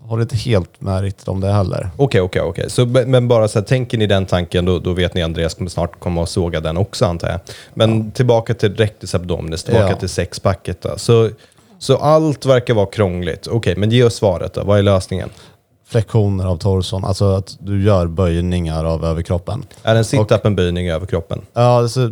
håller 0.10 0.22
inte 0.24 0.36
helt 0.36 0.82
med 0.82 1.02
riktigt 1.02 1.28
om 1.28 1.42
det 1.42 1.52
heller. 1.52 1.90
Okej, 1.98 2.22
okej, 2.22 2.42
okej. 2.42 2.70
Så, 2.70 2.86
men 2.86 3.28
bara 3.28 3.48
så 3.48 3.60
här, 3.60 3.66
tänker 3.66 3.98
ni 3.98 4.08
den 4.08 4.26
tanken, 4.26 4.66
då, 4.66 4.80
då 4.80 4.94
vet 4.94 5.14
ni 5.14 5.24
Andreas 5.24 5.54
kommer 5.54 5.70
snart 5.70 6.00
komma 6.00 6.22
och 6.22 6.30
såga 6.30 6.60
den 6.60 6.78
också 6.78 7.06
antar 7.06 7.30
jag. 7.30 7.40
Men 7.74 8.12
tillbaka 8.12 8.54
till 8.54 8.76
rectus 8.76 9.16
abdominis, 9.16 9.64
tillbaka 9.64 9.90
Ja. 9.90 9.96
till 9.96 10.10
sexpacket 10.10 10.82
då. 10.82 10.94
Så, 10.98 11.30
så 11.80 11.98
allt 11.98 12.46
verkar 12.46 12.74
vara 12.74 12.86
krångligt. 12.86 13.48
Okej, 13.48 13.76
men 13.78 13.92
ge 13.92 14.04
oss 14.04 14.16
svaret 14.16 14.54
då. 14.54 14.64
Vad 14.64 14.80
är 14.80 14.84
lösningen? 14.84 15.30
Flexioner 15.88 16.46
av 16.46 16.58
torson, 16.58 17.06
alltså 17.06 17.26
att 17.26 17.58
du 17.60 17.84
gör 17.84 18.08
böjningar 18.08 18.86
av 18.86 19.06
överkroppen. 19.06 19.64
Är 19.84 19.96
en 19.96 20.06
sit-up 20.06 20.46
en 20.46 20.56
böjning 20.56 20.90
över 20.90 21.06
kroppen? 21.06 21.42
Ja, 21.54 21.62
alltså, 21.62 22.12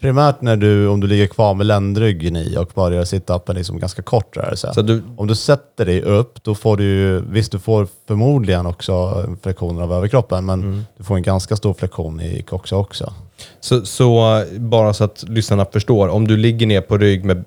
primärt 0.00 0.40
när 0.40 0.56
du, 0.56 0.88
om 0.88 1.00
du 1.00 1.06
ligger 1.06 1.26
kvar 1.26 1.54
med 1.54 1.66
ländryggen 1.66 2.36
i 2.36 2.56
och 2.56 2.70
bara 2.74 2.94
gör 2.94 3.04
sit-upen 3.04 3.54
liksom 3.54 3.78
ganska 3.78 4.02
kort 4.02 4.36
rörelse. 4.36 4.72
Så 4.74 4.82
du, 4.82 5.02
Om 5.16 5.26
du 5.26 5.34
sätter 5.34 5.86
dig 5.86 6.02
upp, 6.02 6.42
då 6.42 6.54
får 6.54 6.76
du 6.76 6.84
ju, 6.84 7.20
visst 7.30 7.52
du 7.52 7.58
får 7.58 7.88
förmodligen 8.08 8.66
också 8.66 9.24
flexioner 9.42 9.82
av 9.82 9.92
överkroppen, 9.92 10.46
men 10.46 10.62
Mm. 10.62 10.84
du 10.98 11.04
får 11.04 11.16
en 11.16 11.22
ganska 11.22 11.56
stor 11.56 11.74
flexion 11.74 12.20
i 12.20 12.42
koxa 12.42 12.76
också. 12.76 13.12
så, 13.60 13.84
så 13.86 14.42
bara 14.58 14.94
så 14.94 15.04
att 15.04 15.24
lyssnarna 15.28 15.64
förstår, 15.72 16.08
om 16.08 16.26
du 16.28 16.36
ligger 16.36 16.66
ner 16.66 16.80
på 16.80 16.98
rygg 16.98 17.24
med, 17.24 17.44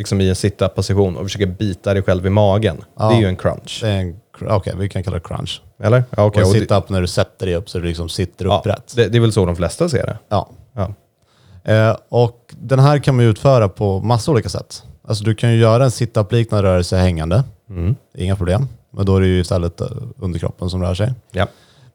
liksom 0.00 0.20
i 0.20 0.28
en 0.28 0.34
sit-up 0.36 0.74
position 0.74 1.16
och 1.16 1.22
försöker 1.22 1.46
bita 1.46 1.94
dig 1.94 2.02
själv 2.02 2.26
i 2.26 2.30
magen, 2.30 2.76
Ja. 2.98 3.08
det 3.08 3.14
är 3.16 3.20
ju 3.20 3.26
en 3.26 3.36
crunch. 3.36 3.84
Okej, 4.48 4.74
vi 4.78 4.88
kan 4.88 5.02
kalla 5.02 5.16
det 5.16 5.22
crunch. 5.28 5.62
Eller? 5.82 6.04
Ja, 6.16 6.32
en 6.34 6.42
och 6.42 6.48
sit-up 6.48 6.88
när 6.88 7.00
du 7.00 7.06
sätter 7.06 7.46
dig 7.46 7.54
upp 7.54 7.70
så 7.70 7.78
du 7.78 7.84
liksom 7.84 8.08
sitter 8.08 8.44
ja, 8.44 8.58
upprätt. 8.58 8.92
det, 8.96 9.08
det 9.08 9.18
är 9.18 9.20
väl 9.20 9.32
så 9.32 9.46
de 9.46 9.56
flesta 9.56 9.88
ser 9.88 10.06
det. 10.06 10.18
Ja. 10.28 10.48
Ja. 10.74 10.94
Eh, 11.72 11.96
och 12.08 12.54
den 12.60 12.78
här 12.78 12.98
kan 12.98 13.16
man 13.16 13.24
utföra 13.24 13.68
på 13.68 14.00
massa 14.00 14.30
olika 14.30 14.48
sätt. 14.48 14.82
Alltså 15.08 15.24
du 15.24 15.34
kan 15.34 15.52
ju 15.52 15.58
göra 15.58 15.84
en 15.84 15.90
sit-up-liknande 15.90 16.68
rörelse 16.68 16.96
hängande. 16.96 17.44
Mm. 17.70 17.94
Inga 18.14 18.36
problem. 18.36 18.68
Men 18.90 19.06
då 19.06 19.16
är 19.16 19.20
det 19.20 19.26
ju 19.26 19.40
istället 19.40 19.80
eh, 19.80 19.86
underkroppen 20.18 20.70
som 20.70 20.82
rör 20.82 20.94
sig. 20.94 21.12
ja. 21.32 21.46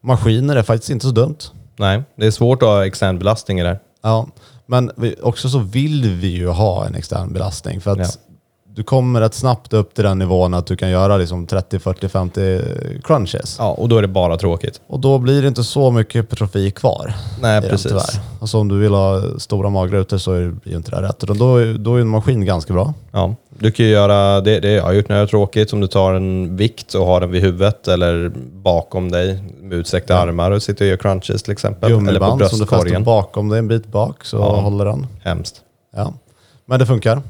Maskiner 0.01 0.55
är 0.55 0.63
faktiskt 0.63 0.89
inte 0.89 1.05
så 1.05 1.12
dumt. 1.12 1.38
Nej, 1.77 2.03
det 2.15 2.25
är 2.27 2.31
svårt 2.31 2.63
att 2.63 2.69
ha 2.69 2.85
extern 2.85 3.19
belastning 3.19 3.59
i 3.59 3.63
det 3.63 3.69
här. 3.69 3.79
Ja, 4.03 4.27
men 4.67 4.91
vi, 4.98 5.15
också 5.24 5.50
så 5.50 5.60
vill 5.60 6.10
vi 6.10 6.27
ju 6.27 6.48
ha 6.48 6.86
en 6.86 6.95
extern 6.95 7.34
belastning 7.34 7.81
för 7.81 7.91
att 7.91 7.98
Ja. 7.98 8.05
du 8.75 8.84
kommer 8.84 9.22
rätt 9.22 9.34
snabbt 9.34 9.74
upp 9.74 9.93
till 9.93 10.03
den 10.03 10.19
nivån 10.19 10.53
att 10.53 10.65
du 10.67 10.75
kan 10.77 10.89
göra 10.89 11.17
liksom 11.17 11.48
30, 11.48 11.79
40, 11.79 12.10
50 12.10 12.62
crunches. 13.03 13.55
Ja, 13.60 13.69
och 13.72 13.89
då 13.89 13.98
är 13.98 14.01
det 14.01 14.07
bara 14.07 14.38
tråkigt. 14.38 14.81
Och 14.88 15.00
då 15.00 15.17
blir 15.19 15.41
det 15.41 15.48
inte 15.48 15.63
så 15.63 15.91
mycket 15.91 16.15
hypertrofi 16.15 16.72
kvar. 16.72 17.13
Nej, 17.41 17.62
den, 17.62 17.69
precis. 17.69 17.88
Tyvärr. 17.91 18.22
Alltså 18.41 18.57
om 18.60 18.67
du 18.67 18.79
vill 18.79 18.93
ha 18.93 19.22
stora 19.39 19.69
magrutor 19.69 20.17
så 20.17 20.31
är 20.34 20.41
det 20.41 20.69
ju 20.69 20.75
inte 20.75 20.91
det 20.91 21.01
rätt. 21.01 21.19
Då, 21.19 21.34
då 21.79 21.95
är 21.95 22.01
en 22.01 22.07
maskin 22.07 22.45
ganska 22.45 22.74
bra. 22.74 22.93
Ja, 23.12 23.36
du 23.59 23.71
kan 23.71 23.85
ju 23.85 23.91
göra 23.91 24.41
det, 24.41 24.59
det 24.59 24.71
jag 24.71 24.83
har 24.83 24.93
gjort 24.93 25.09
när 25.09 25.15
det 25.15 25.21
är 25.21 25.27
tråkigt, 25.27 25.74
om 25.74 25.79
du 25.81 25.88
tar 25.88 26.13
en 26.13 26.57
vikt 26.57 26.93
och 26.93 27.05
har 27.05 27.21
den 27.21 27.31
vid 27.31 27.41
huvudet 27.41 27.88
eller 27.88 28.31
bakom 28.53 29.12
dig 29.12 29.43
med 29.62 29.77
utsträckta 29.77 30.17
armar 30.19 30.51
och 30.51 30.63
sitter 30.63 30.85
och 30.85 30.89
gör 30.89 30.97
crunches 30.97 31.43
till 31.43 31.51
exempel. 31.51 31.91
eller 31.91 32.00
på 32.00 32.05
Gummiband 32.05 32.31
som 32.31 32.39
du 32.39 32.47
fäster 32.50 32.65
bröstkorgen. 32.65 33.03
bakom 33.03 33.50
dig 33.50 33.59
en 33.59 33.67
bit 33.67 33.88
bak 33.88 34.25
så 34.25 34.38
Ja. 34.38 34.55
håller 34.62 34.85
den. 34.85 35.07
Hemskt. 35.24 35.62
Ja. 35.95 36.13
Men 36.65 36.79
det 36.79 36.85
funkar. 36.85 37.21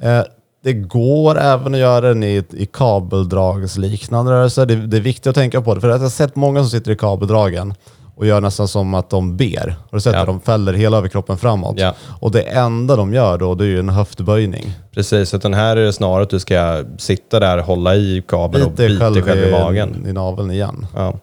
Eh, 0.00 0.20
det 0.64 0.72
går 0.72 1.38
även 1.38 1.74
att 1.74 1.80
göra 1.80 2.08
den 2.08 2.22
i, 2.22 2.44
i 2.50 2.66
kabeldragsliknande 2.66 4.32
rörelser. 4.32 4.66
Det, 4.66 4.74
det 4.76 4.96
är 4.96 5.00
viktigt 5.00 5.26
att 5.26 5.34
tänka 5.34 5.60
på 5.62 5.74
det. 5.74 5.80
För 5.80 5.88
jag 5.88 5.98
har 5.98 6.08
sett 6.08 6.36
många 6.36 6.60
som 6.60 6.70
sitter 6.70 6.90
i 6.90 6.96
kabeldragen 6.96 7.74
och 8.16 8.26
gör 8.26 8.40
nästan 8.40 8.68
som 8.68 8.94
att 8.94 9.10
de 9.10 9.36
ber. 9.36 9.76
Har 9.90 9.96
du 9.96 10.00
sett 10.00 10.12
Ja. 10.14 10.20
det? 10.20 10.26
De 10.26 10.40
fäller 10.40 10.72
hela 10.72 10.96
överkroppen 10.96 11.38
framåt. 11.38 11.74
Ja. 11.78 11.94
Och 12.20 12.30
det 12.30 12.42
enda 12.42 12.96
de 12.96 13.14
gör 13.14 13.38
då, 13.38 13.54
det 13.54 13.64
är 13.64 13.68
ju 13.68 13.78
en 13.78 13.88
höftböjning. 13.88 14.72
Precis, 14.94 15.34
utan 15.34 15.54
här 15.54 15.76
är 15.76 15.84
det 15.84 15.92
snarare 15.92 16.22
att 16.22 16.30
du 16.30 16.40
ska 16.40 16.84
sitta 16.98 17.40
där, 17.40 17.58
hålla 17.58 17.94
i 17.96 18.22
kabeln 18.28 18.64
och 18.64 18.72
bita 18.72 19.10
dig 19.10 19.22
själv 19.22 19.44
i 19.48 19.50
magen. 19.50 20.02
i, 20.06 20.08
i 20.08 20.12
naveln 20.12 20.50
igen. 20.50 20.86
Ja. 20.94 21.14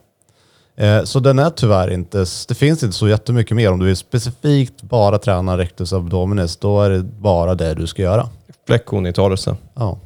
Eh, 0.78 1.04
så 1.04 1.20
den 1.20 1.40
är 1.40 1.50
tyvärr 1.50 1.90
inte, 1.92 2.26
det 2.48 2.56
finns 2.56 2.84
inte 2.84 2.96
så 2.96 3.08
jättemycket 3.08 3.56
mer. 3.58 3.72
Om 3.72 3.80
du 3.80 3.86
vill 3.86 3.98
specifikt 3.98 4.82
bara 4.82 5.18
träna 5.18 5.58
rectus 5.58 5.94
abdominis, 5.94 6.58
då 6.58 6.82
är 6.82 6.90
det 6.90 7.04
bara 7.04 7.56
det 7.56 7.74
du 7.74 7.88
ska 7.88 8.02
göra. 8.02 8.30
Flexion 8.68 9.06
i 9.08 9.14
torso. 9.14 9.56
Ja. 9.76 9.98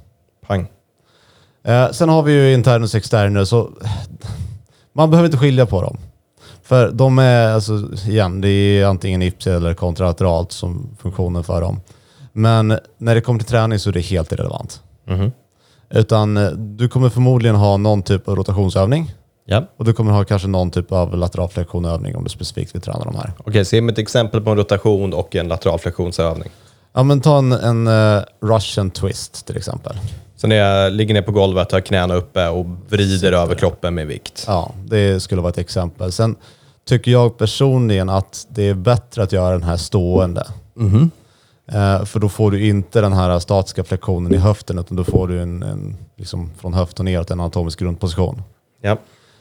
Pang. 0.48 0.67
Eh, 1.63 1.91
sen 1.91 2.10
har 2.10 2.24
vi 2.24 2.32
ju 2.34 2.53
internus 2.53 2.94
och 2.94 2.98
externus. 2.98 3.53
Man 4.94 5.10
behöver 5.10 5.25
inte 5.25 5.38
skilja 5.38 5.65
på 5.65 5.82
dem. 5.82 5.98
För 6.68 6.92
de 6.92 7.20
är, 7.20 7.48
alltså, 7.54 7.82
igen, 8.08 8.42
det 8.42 8.50
är 8.50 8.86
antingen 8.86 9.22
ipsi 9.22 9.50
eller 9.50 9.74
kontralateralt 9.74 10.52
som 10.52 10.98
funktionen 11.02 11.44
för 11.44 11.62
dem. 11.62 11.80
Men 12.34 12.80
när 12.98 13.16
det 13.16 13.22
kommer 13.22 13.40
till 13.40 13.48
träning 13.48 13.80
så 13.80 13.90
är 13.90 13.94
det 13.94 14.00
helt 14.02 14.32
irrelevant. 14.32 14.82
Mhm. 15.08 15.32
Utan 15.90 16.38
eh, 16.38 16.50
du 16.52 16.90
kommer 16.90 17.10
förmodligen 17.10 17.56
ha 17.56 17.78
någon 17.78 18.02
typ 18.04 18.28
av 18.28 18.36
rotationsövning 18.36 19.14
Ja. 19.46 19.64
och 19.78 19.86
du 19.86 19.94
kommer 19.94 20.12
ha 20.12 20.24
kanske 20.24 20.48
någon 20.48 20.72
typ 20.72 20.92
av 20.92 21.18
lateral 21.18 21.50
flexionövning 21.50 22.16
om 22.16 22.24
du 22.24 22.30
specifikt 22.30 22.76
vill 22.76 22.82
träna 22.82 23.04
de 23.06 23.16
här. 23.16 23.32
Okej, 23.40 23.66
se 23.66 23.82
med 23.82 23.94
ett 23.94 24.00
exempel 24.00 24.42
på 24.42 24.50
en 24.50 24.58
rotation 24.58 25.14
och 25.14 25.36
en 25.36 25.48
lateral 25.48 25.80
flexionsövning. 25.80 26.50
Ja 26.94 27.04
men 27.04 27.22
ta 27.22 27.38
en, 27.38 27.52
en 27.52 27.88
eh, 27.88 28.24
russian 28.42 28.92
twist 28.92 29.46
till 29.48 29.58
exempel. 29.58 29.98
Så 30.36 30.48
när 30.48 30.56
jag 30.56 30.94
ligger 30.94 31.14
ner 31.14 31.22
på 31.22 31.32
golvet, 31.32 31.72
har 31.72 31.80
knäna 31.82 32.14
uppe 32.16 32.48
och 32.48 32.66
vrider 32.90 33.32
över 33.32 33.56
kroppen 33.56 33.94
med 33.96 34.08
vikt. 34.08 34.44
Ja, 34.48 34.72
det 34.86 35.20
skulle 35.20 35.42
vara 35.42 35.50
ett 35.50 35.58
exempel. 35.58 36.12
Sen 36.12 36.36
tycker 36.88 37.12
jag 37.12 37.38
personligen 37.38 38.10
att 38.10 38.48
det 38.50 38.63
är 38.70 38.74
bättre 38.74 39.24
att 39.24 39.32
göra 39.32 39.51
den 39.51 39.63
här 39.63 39.77
stående. 39.77 40.48
Eh, 41.72 42.06
för 42.06 42.20
då 42.20 42.29
får 42.29 42.51
du 42.51 42.67
inte 42.67 43.01
den 43.01 43.13
här 43.13 43.39
statiska 43.39 43.84
flexionen 43.84 44.34
i 44.34 44.38
höften 44.38 44.79
utan 44.79 44.98
då 44.98 45.03
får 45.03 45.27
du 45.27 45.41
en, 45.41 45.63
en 45.63 45.98
liksom 46.15 46.51
från 46.60 46.74
höft 46.74 47.00
och 47.00 47.06
neråt 47.06 47.32
en 47.32 47.39
anatomisk 47.39 47.79
grundposition. 47.79 48.41
Ja. 48.82 48.98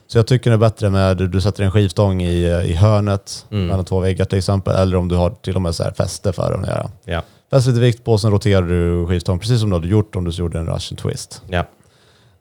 Så 0.06 0.18
jag 0.18 0.26
tycker 0.26 0.50
det 0.50 0.54
är 0.56 0.58
bättre 0.58 0.90
med 0.90 1.16
du 1.16 1.40
sätter 1.40 1.64
en 1.64 1.70
skivstång 1.70 2.22
i, 2.22 2.46
i 2.46 2.72
hörnet 2.72 3.46
mellan 3.48 3.84
två 3.84 4.00
väggar 4.00 4.24
till 4.24 4.38
exempel. 4.38 4.76
Eller 4.76 4.96
om 4.96 5.08
du 5.08 5.16
har 5.16 5.30
till 5.30 5.56
och 5.56 5.62
med 5.62 5.74
så 5.74 5.82
här 5.82 5.92
fäste 5.92 6.32
för 6.32 6.50
den 6.52 6.60
att 6.60 6.66
göra. 6.68 6.90
Ja. 7.04 7.22
Fäst 7.50 7.66
lite 7.66 7.80
vikt 7.80 8.04
på, 8.04 8.18
sen 8.18 8.30
roterar 8.30 8.62
du 8.62 9.06
skivstången 9.06 9.38
precis 9.38 9.60
som 9.60 9.70
du 9.70 9.76
hade 9.76 9.88
gjort 9.88 10.16
om 10.16 10.24
du 10.24 10.30
gjorde 10.30 10.58
en 10.58 10.66
russian 10.66 10.96
twist. 10.96 11.42
Ja. 11.48 11.64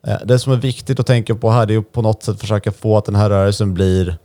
Eh, 0.08 0.18
Det 0.26 0.40
som 0.40 0.54
är 0.54 0.58
viktigt 0.58 1.00
att 1.00 1.08
tänka 1.08 1.36
på 1.36 1.50
här 1.50 1.66
det 1.66 1.74
är 1.74 1.78
att 1.78 1.92
på 1.92 2.02
något 2.02 2.24
sätt 2.24 2.40
försöka 2.40 2.72
få 2.72 2.98
att 2.98 3.06
den 3.06 3.16
här 3.16 3.30
rörelsen 3.30 3.74
blir 3.74 4.18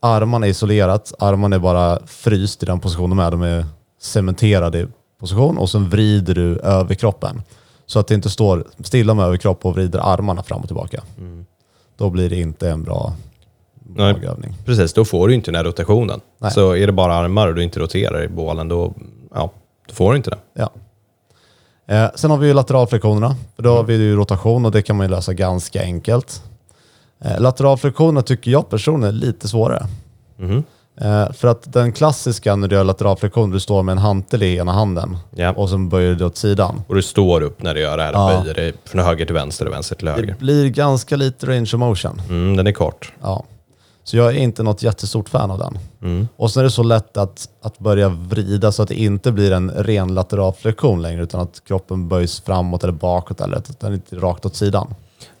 armarna 0.00 0.46
isolerat. 0.46 1.14
Armarna 1.18 1.56
är 1.56 1.60
bara 1.60 1.98
fryst 2.06 2.62
i 2.62 2.66
den 2.66 2.80
positionen 2.80 3.16
med. 3.16 3.32
De 3.32 3.42
är 3.42 3.64
cementerade 4.00 4.78
i 4.80 4.86
position 5.20 5.58
och 5.58 5.70
sen 5.70 5.88
vrider 5.88 6.34
du 6.34 6.58
överkroppen. 6.58 7.42
Så 7.86 7.98
att 7.98 8.06
det 8.06 8.14
inte 8.14 8.30
står 8.30 8.66
stilla 8.84 9.14
med 9.14 9.24
överkropp 9.24 9.66
och 9.66 9.74
vrider 9.74 9.98
armarna 9.98 10.42
fram 10.42 10.60
och 10.60 10.66
tillbaka. 10.66 11.02
Då 11.96 12.10
blir 12.10 12.30
det 12.30 12.40
inte 12.40 12.70
en 12.70 12.82
bra 12.82 13.12
Nej. 13.96 14.12
magövning. 14.12 14.56
Precis, 14.64 14.92
då 14.92 15.04
får 15.04 15.28
du 15.28 15.34
inte 15.34 15.50
den 15.50 15.56
här 15.56 15.64
rotationen. 15.64 16.20
Nej. 16.38 16.50
Så 16.50 16.76
är 16.76 16.86
det 16.86 16.92
bara 16.92 17.14
armar 17.14 17.48
och 17.48 17.54
du 17.54 17.62
inte 17.62 17.80
roterar 17.80 18.22
i 18.22 18.28
bålen, 18.28 18.68
då, 18.68 18.94
ja, 19.34 19.50
då 19.88 19.94
får 19.94 20.10
du 20.10 20.16
inte 20.16 20.30
det. 20.30 20.38
Ja. 20.52 20.70
Eh, 21.94 22.10
sen 22.14 22.30
har 22.30 22.38
vi 22.38 22.46
ju 22.46 22.54
lateralflektionerna. 22.54 23.36
För 23.56 23.62
då 23.62 23.76
har 23.76 23.82
vi 23.82 23.96
ju 23.96 24.16
rotation 24.16 24.66
och 24.66 24.72
det 24.72 24.82
kan 24.82 24.96
man 24.96 25.06
ju 25.06 25.10
lösa 25.10 25.32
ganska 25.32 25.82
enkelt. 25.82 26.42
Eh, 27.24 27.40
lateralflektionerna 27.40 28.22
tycker 28.22 28.50
jag 28.50 28.68
personligen 28.68 29.14
är 29.16 29.18
lite 29.20 29.48
svårare. 29.48 29.86
Eh, 31.00 31.32
för 31.32 31.48
att 31.48 31.72
den 31.72 31.92
klassiska 31.92 32.56
när 32.56 32.68
du 32.68 32.76
gör 32.76 32.84
lateralflexion, 32.84 33.50
du 33.50 33.60
står 33.60 33.82
med 33.82 33.92
en 33.92 33.98
hantel 33.98 34.42
i 34.42 34.56
ena 34.56 34.72
handen 34.72 35.16
Ja. 35.36 35.52
och 35.52 35.70
sen 35.70 35.88
böjer 35.88 36.14
du 36.14 36.24
åt 36.24 36.36
sidan. 36.36 36.82
Och 36.88 36.94
du 36.94 37.02
står 37.02 37.40
upp 37.42 37.62
när 37.62 37.74
du 37.74 37.80
gör 37.80 37.96
det 37.96 38.02
här 38.02 38.12
Ja. 38.12 38.40
böjer 38.42 38.54
dig 38.54 38.72
från 38.84 39.04
höger 39.04 39.24
till 39.26 39.34
vänster 39.34 39.66
och 39.66 39.72
vänster 39.72 39.96
till 39.96 40.08
höger. 40.08 40.26
Det 40.26 40.38
blir 40.38 40.68
ganska 40.68 41.16
lite 41.16 41.46
range 41.46 41.62
of 41.74 41.78
motion. 41.78 42.22
Mm, 42.28 42.56
den 42.56 42.66
är 42.66 42.72
kort. 42.72 43.12
Ja. 43.22 43.44
Så 44.04 44.16
jag 44.16 44.26
är 44.28 44.38
inte 44.38 44.62
något 44.62 44.82
jättestort 44.82 45.28
fan 45.28 45.50
av 45.50 45.58
den. 45.58 45.78
Mm. 46.02 46.28
Och 46.36 46.50
sen 46.50 46.60
är 46.60 46.64
det 46.64 46.70
så 46.70 46.82
lätt 46.82 47.16
att, 47.16 47.48
att 47.62 47.78
börja 47.78 48.08
vrida 48.08 48.72
så 48.72 48.82
att 48.82 48.88
det 48.88 48.94
inte 48.94 49.32
blir 49.32 49.52
en 49.52 49.70
ren 49.70 50.14
lateralflexion 50.14 51.02
längre 51.02 51.22
utan 51.22 51.40
att 51.40 51.62
kroppen 51.66 52.08
böjs 52.08 52.40
framåt 52.40 52.84
eller 52.84 52.92
bakåt 52.92 53.40
eller 53.40 53.56
att 53.56 53.80
den 53.80 53.94
inte 53.94 54.16
är 54.16 54.20
rakt 54.20 54.46
åt 54.46 54.56
sidan. 54.56 54.94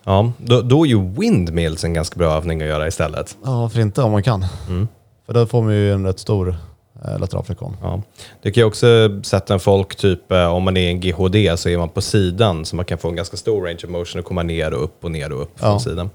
Ja, 0.04 0.32
då, 0.38 0.62
då 0.62 0.84
är 0.84 0.88
ju 0.88 1.10
windmills 1.10 1.84
en 1.84 1.94
ganska 1.94 2.18
bra 2.18 2.32
övning 2.32 2.62
att 2.62 2.68
göra 2.68 2.86
istället. 2.88 3.36
Ja, 3.44 3.60
varför 3.60 3.80
inte 3.80 4.02
om 4.02 4.12
man 4.12 4.22
kan? 4.22 4.44
Mm. 4.68 4.88
För 5.26 5.32
då 5.34 5.46
får 5.46 5.62
man 5.62 5.72
ju 5.74 5.92
en 5.92 6.06
rätt 6.06 6.18
stor 6.18 6.56
eh, 7.04 7.18
lateralflexion. 7.18 7.76
Ja. 7.82 8.02
Det 8.42 8.50
kan 8.52 8.60
ju 8.60 8.64
också 8.66 8.86
sätta 9.22 9.54
en 9.54 9.60
folk, 9.60 9.96
typ 9.96 10.32
eh, 10.32 10.46
om 10.54 10.62
man 10.62 10.76
är 10.76 10.88
en 10.90 11.00
GHD 11.00 11.56
så 11.56 11.68
är 11.68 11.78
man 11.78 11.88
på 11.88 12.00
sidan 12.00 12.64
så 12.64 12.76
man 12.76 12.84
kan 12.84 12.98
få 12.98 13.08
en 13.08 13.16
ganska 13.16 13.36
stor 13.36 13.62
range 13.66 13.78
of 13.84 13.90
motion 13.90 14.18
och 14.20 14.24
komma 14.26 14.42
ner 14.42 14.74
och 14.74 14.84
upp 14.84 15.04
och 15.04 15.10
ner 15.10 15.32
och 15.32 15.42
upp 15.42 15.50
Ja. 15.54 15.60
från 15.66 15.80
sidan. 15.80 16.10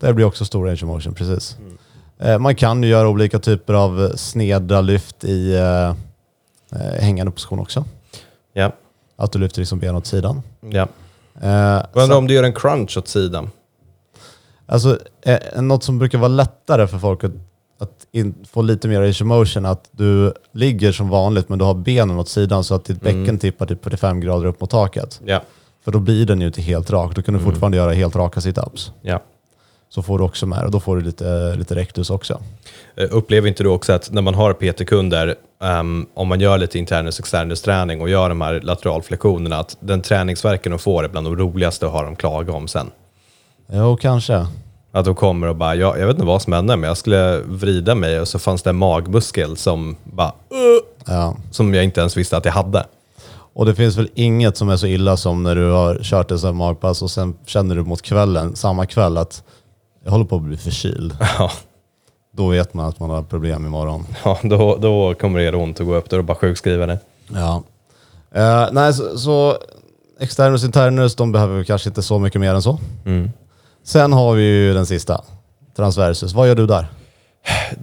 Det 0.00 0.12
blir 0.12 0.24
också 0.26 0.44
stor 0.44 0.64
range 0.66 0.74
of 0.82 0.82
motion, 0.82 1.14
precis. 1.14 1.56
Mm. 1.60 1.78
Eh, 2.18 2.38
man 2.38 2.54
kan 2.54 2.82
ju 2.82 2.88
göra 2.88 3.08
olika 3.08 3.38
typer 3.38 3.74
av 3.74 4.12
sneda 4.16 4.80
lyft 4.80 5.24
i 5.24 5.54
eh, 5.54 5.88
eh, 6.80 7.00
hängande 7.02 7.32
position 7.32 7.58
också. 7.60 7.84
Ja, 8.52 8.72
Att 9.16 9.32
du 9.32 9.38
lyfter 9.38 9.60
liksom 9.60 9.78
ben 9.78 9.94
åt 9.96 10.06
sidan. 10.06 10.42
ja. 10.60 10.88
Eh, 11.42 11.48
Jag 11.50 12.02
undrar 12.02 12.16
om 12.18 12.26
du 12.26 12.34
gör 12.34 12.42
en 12.42 12.52
crunch 12.52 12.96
åt 12.98 13.08
sidan. 13.08 13.50
Alltså, 14.66 14.98
eh, 15.22 15.62
något 15.62 15.84
som 15.84 15.98
brukar 15.98 16.18
vara 16.18 16.28
lättare 16.28 16.86
för 16.86 16.98
folk 16.98 17.24
att, 17.24 17.32
att 17.78 18.06
in, 18.12 18.34
få 18.50 18.62
lite 18.62 18.88
mer 18.88 19.00
range 19.00 19.10
of 19.10 19.20
motion 19.20 19.66
att 19.66 19.88
du 19.92 20.32
ligger 20.52 20.92
som 20.92 21.08
vanligt 21.08 21.48
men 21.48 21.58
du 21.58 21.64
har 21.64 21.74
benen 21.74 22.18
åt 22.18 22.28
sidan 22.28 22.64
så 22.64 22.74
att 22.74 22.84
ditt 22.84 23.02
Mm. 23.06 23.22
bäcken 23.22 23.38
tippar 23.38 23.66
typ 23.66 23.84
45 23.84 24.20
grader 24.20 24.46
upp 24.46 24.60
mot 24.60 24.70
taket. 24.70 25.20
Ja, 25.24 25.42
För 25.84 25.92
då 25.92 25.98
blir 25.98 26.26
den 26.26 26.40
ju 26.40 26.46
inte 26.46 26.62
helt 26.62 26.90
rak. 26.90 27.14
Då 27.14 27.22
kan 27.22 27.34
Mm. 27.34 27.44
du 27.46 27.50
fortfarande 27.50 27.76
göra 27.76 27.92
helt 27.92 28.16
raka 28.16 28.40
situps. 28.40 28.92
ja. 29.02 29.22
Så 29.94 30.02
får 30.02 30.18
du 30.18 30.24
också 30.24 30.46
med 30.46 30.64
och 30.64 30.70
då 30.70 30.80
får 30.80 30.96
du 30.96 31.02
lite, 31.02 31.54
lite 31.56 31.74
rectus 31.74 32.10
också. 32.10 32.40
Eh, 32.96 33.06
Upplever 33.10 33.48
inte 33.48 33.62
du 33.62 33.68
också 33.68 33.92
att 33.92 34.10
när 34.12 34.22
man 34.22 34.34
har 34.34 34.52
PT-kunder, 34.52 35.34
ehm, 35.62 36.06
om 36.14 36.28
man 36.28 36.40
gör 36.40 36.58
lite 36.58 36.78
internus 36.78 37.18
och 37.18 37.22
externus 37.22 37.62
träning 37.62 38.00
och 38.00 38.08
gör 38.08 38.28
de 38.28 38.40
här 38.40 38.60
lateralflektionerna, 38.60 39.56
att 39.58 39.76
den 39.80 40.02
träningsverken 40.02 40.72
de 40.72 40.78
får 40.78 41.04
är 41.04 41.08
bland 41.08 41.26
de 41.26 41.36
roligaste 41.36 41.86
att 41.86 41.92
ha 41.92 42.02
dem 42.02 42.16
klaga 42.16 42.52
om 42.52 42.68
sen? 42.68 42.90
Jo, 43.72 43.96
kanske. 43.96 44.46
Att 44.92 45.04
de 45.04 45.14
kommer 45.14 45.46
och 45.46 45.56
bara, 45.56 45.74
jag, 45.74 45.98
jag 45.98 46.06
vet 46.06 46.14
inte 46.14 46.26
vad 46.26 46.42
som 46.42 46.52
hände, 46.52 46.76
men 46.76 46.88
jag 46.88 46.96
skulle 46.96 47.38
vrida 47.40 47.94
mig 47.94 48.20
och 48.20 48.28
så 48.28 48.38
fanns 48.38 48.62
det 48.62 48.70
en 48.70 48.76
magmuskel 48.76 49.56
som 49.56 49.96
bara, 50.04 50.32
"Ugh", 50.50 50.84
Ja. 51.14 51.36
som 51.50 51.74
jag 51.74 51.84
inte 51.84 52.00
ens 52.00 52.16
visste 52.16 52.36
att 52.36 52.44
jag 52.44 52.52
hade. 52.52 52.86
Och 53.52 53.66
det 53.66 53.74
finns 53.74 53.96
väl 53.96 54.08
inget 54.14 54.56
som 54.56 54.68
är 54.68 54.76
så 54.76 54.86
illa 54.86 55.16
som 55.16 55.42
när 55.42 55.54
du 55.54 55.70
har 55.70 55.98
kört 56.02 56.30
ett 56.30 56.54
magpass 56.54 57.02
och 57.02 57.10
sen 57.10 57.34
känner 57.46 57.74
du 57.74 57.82
mot 57.82 58.02
kvällen, 58.02 58.56
samma 58.56 58.86
kväll, 58.86 59.16
att 59.16 59.42
jag 60.04 60.10
håller 60.10 60.24
på 60.24 60.36
att 60.36 60.42
bli 60.42 60.56
förkyld. 60.56 61.16
Ja, 61.38 61.50
Då 62.32 62.48
vet 62.48 62.74
man 62.74 62.86
att 62.88 63.00
man 63.00 63.10
har 63.10 63.22
problem 63.22 63.66
imorgon. 63.66 64.06
ja 64.24 64.38
då, 64.42 64.76
då 64.76 65.14
kommer 65.14 65.38
det 65.38 65.44
göra 65.44 65.56
ont 65.56 65.80
att 65.80 65.86
gå 65.86 65.94
upp, 65.94 66.10
då 66.10 66.16
är 66.16 66.18
det 66.18 66.24
bara 66.24 66.38
sjukskriva 66.38 66.86
det. 66.86 66.98
Ja. 67.28 67.62
Eh, 68.34 68.68
nej, 68.72 68.94
så, 68.94 69.18
så 69.18 69.56
externus 70.20 70.64
internus, 70.64 71.14
de 71.16 71.32
behöver 71.32 71.64
kanske 71.64 71.88
inte 71.88 72.02
så 72.02 72.18
mycket 72.18 72.40
mer 72.40 72.54
än 72.54 72.62
så. 72.62 72.78
Mm. 73.06 73.30
Sen 73.84 74.12
har 74.12 74.34
vi 74.34 74.42
ju 74.42 74.74
den 74.74 74.86
sista, 74.86 75.24
transversus. 75.76 76.32
Vad 76.32 76.48
gör 76.48 76.54
du 76.54 76.66
där? 76.66 76.86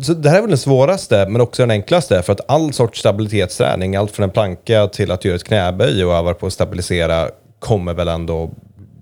Så 0.01 0.13
det 0.13 0.29
här 0.29 0.37
är 0.37 0.41
väl 0.41 0.49
den 0.49 0.57
svåraste, 0.57 1.25
men 1.29 1.41
också 1.41 1.61
den 1.63 1.71
enklaste. 1.71 2.21
För 2.21 2.33
att 2.33 2.49
all 2.51 2.73
sorts 2.73 2.99
stabilitetsträning, 2.99 3.95
allt 3.95 4.11
från 4.11 4.23
en 4.23 4.29
planka 4.29 4.87
till 4.87 5.11
att 5.11 5.25
göra 5.25 5.35
ett 5.35 5.43
knäböj 5.43 6.05
och 6.05 6.13
öva 6.13 6.33
på 6.33 6.47
att 6.47 6.53
stabilisera, 6.53 7.29
kommer 7.59 7.93
väl 7.93 8.07
ändå 8.07 8.49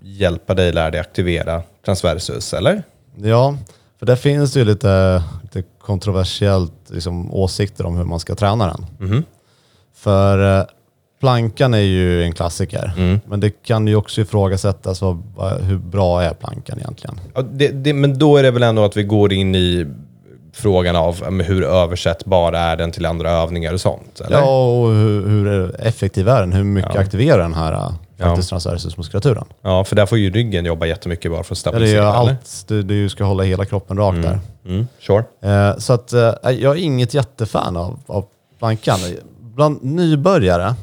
hjälpa 0.02 0.54
dig, 0.54 0.72
lära 0.72 0.90
dig 0.90 1.00
aktivera 1.00 1.62
transversus, 1.84 2.54
eller? 2.54 2.82
Ja, 3.22 3.56
för 3.98 4.06
där 4.06 4.16
finns 4.16 4.52
det 4.52 4.58
ju 4.58 4.64
lite, 4.64 5.22
lite 5.42 5.62
kontroversiellt 5.80 6.72
liksom, 6.88 7.34
åsikter 7.34 7.86
om 7.86 7.96
hur 7.96 8.04
man 8.04 8.20
ska 8.20 8.34
träna 8.34 8.66
den. 8.66 8.86
Mhm. 9.08 9.24
För 9.96 10.58
eh, 10.58 10.64
plankan 11.20 11.74
är 11.74 11.78
ju 11.78 12.22
en 12.22 12.32
klassiker, 12.32 12.92
Mm. 12.96 13.20
men 13.26 13.40
det 13.40 13.50
kan 13.50 13.86
ju 13.86 13.96
också 13.96 14.20
ifrågasättas 14.20 15.00
vad, 15.02 15.60
hur 15.60 15.78
bra 15.78 16.22
är 16.22 16.34
plankan 16.34 16.78
egentligen? 16.78 17.20
Ja, 17.34 17.42
det, 17.42 17.68
det, 17.68 17.92
men 17.92 18.18
då 18.18 18.36
är 18.36 18.42
det 18.42 18.50
väl 18.50 18.62
ändå 18.62 18.84
att 18.84 18.96
vi 18.96 19.02
går 19.02 19.32
in 19.32 19.54
i 19.54 19.86
frågan 20.52 20.96
av 20.96 21.40
hur 21.42 21.64
översättbara 21.64 22.58
är 22.58 22.76
den 22.76 22.92
till 22.92 23.06
andra 23.06 23.30
övningar 23.30 23.72
och 23.72 23.80
sånt? 23.80 24.20
Eller? 24.20 24.36
Ja, 24.38 24.66
och 24.80 24.88
hur, 24.94 25.28
hur 25.28 25.80
effektiv 25.80 26.28
är 26.28 26.40
den? 26.40 26.52
Hur 26.52 26.64
mycket 26.64 26.94
Ja. 26.94 27.00
aktiverar 27.00 27.38
den 27.42 27.54
här 27.54 27.92
eh, 28.18 28.22
Ja. 28.22 28.26
faktiskt 28.26 28.48
transversusmuskulaturen? 28.48 29.44
Ja, 29.62 29.84
för 29.84 29.96
där 29.96 30.06
får 30.06 30.18
ju 30.18 30.30
ryggen 30.30 30.64
jobba 30.64 30.86
jättemycket 30.86 31.30
bara 31.30 31.42
för 31.42 31.54
att 31.54 31.66
Ja, 31.66 31.70
det 31.72 31.76
stabilisera. 31.78 32.02
eller? 32.08 32.12
allt, 32.30 32.64
du, 32.68 32.82
du 32.82 33.08
ska 33.08 33.24
hålla 33.24 33.42
hela 33.42 33.64
kroppen 33.64 33.96
rak 33.96 34.14
där. 34.14 34.38
Mm, 34.66 34.86
sure. 35.00 35.24
Eh, 35.42 35.78
så 35.78 35.92
att, 35.92 36.12
eh, 36.12 36.20
jag 36.42 36.62
är 36.78 36.82
inget 36.82 37.14
jättefan 37.14 37.76
av, 37.76 37.98
av 38.06 38.24
plankan. 38.58 38.98
Bland 39.40 39.84
nybörjare 39.84 40.74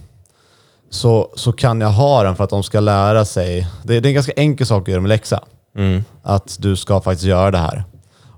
så, 0.90 1.30
så 1.36 1.52
kan 1.52 1.82
jag 1.82 1.90
ha 1.90 2.24
den 2.24 2.36
för 2.36 2.44
att 2.44 2.50
de 2.50 2.64
ska 2.64 2.80
lära 2.80 3.26
sig. 3.26 3.68
Det, 3.84 4.00
det 4.00 4.08
är 4.08 4.10
en 4.10 4.14
ganska 4.16 4.32
enkel 4.36 4.68
sak 4.68 4.82
att 4.82 4.88
göra 4.88 5.02
med 5.02 5.10
läxa. 5.10 5.40
Mm. 5.78 6.04
Att 6.24 6.58
du 6.60 6.76
ska 6.76 7.02
faktiskt 7.02 7.26
göra 7.28 7.52
det 7.52 7.58
här. 7.58 7.84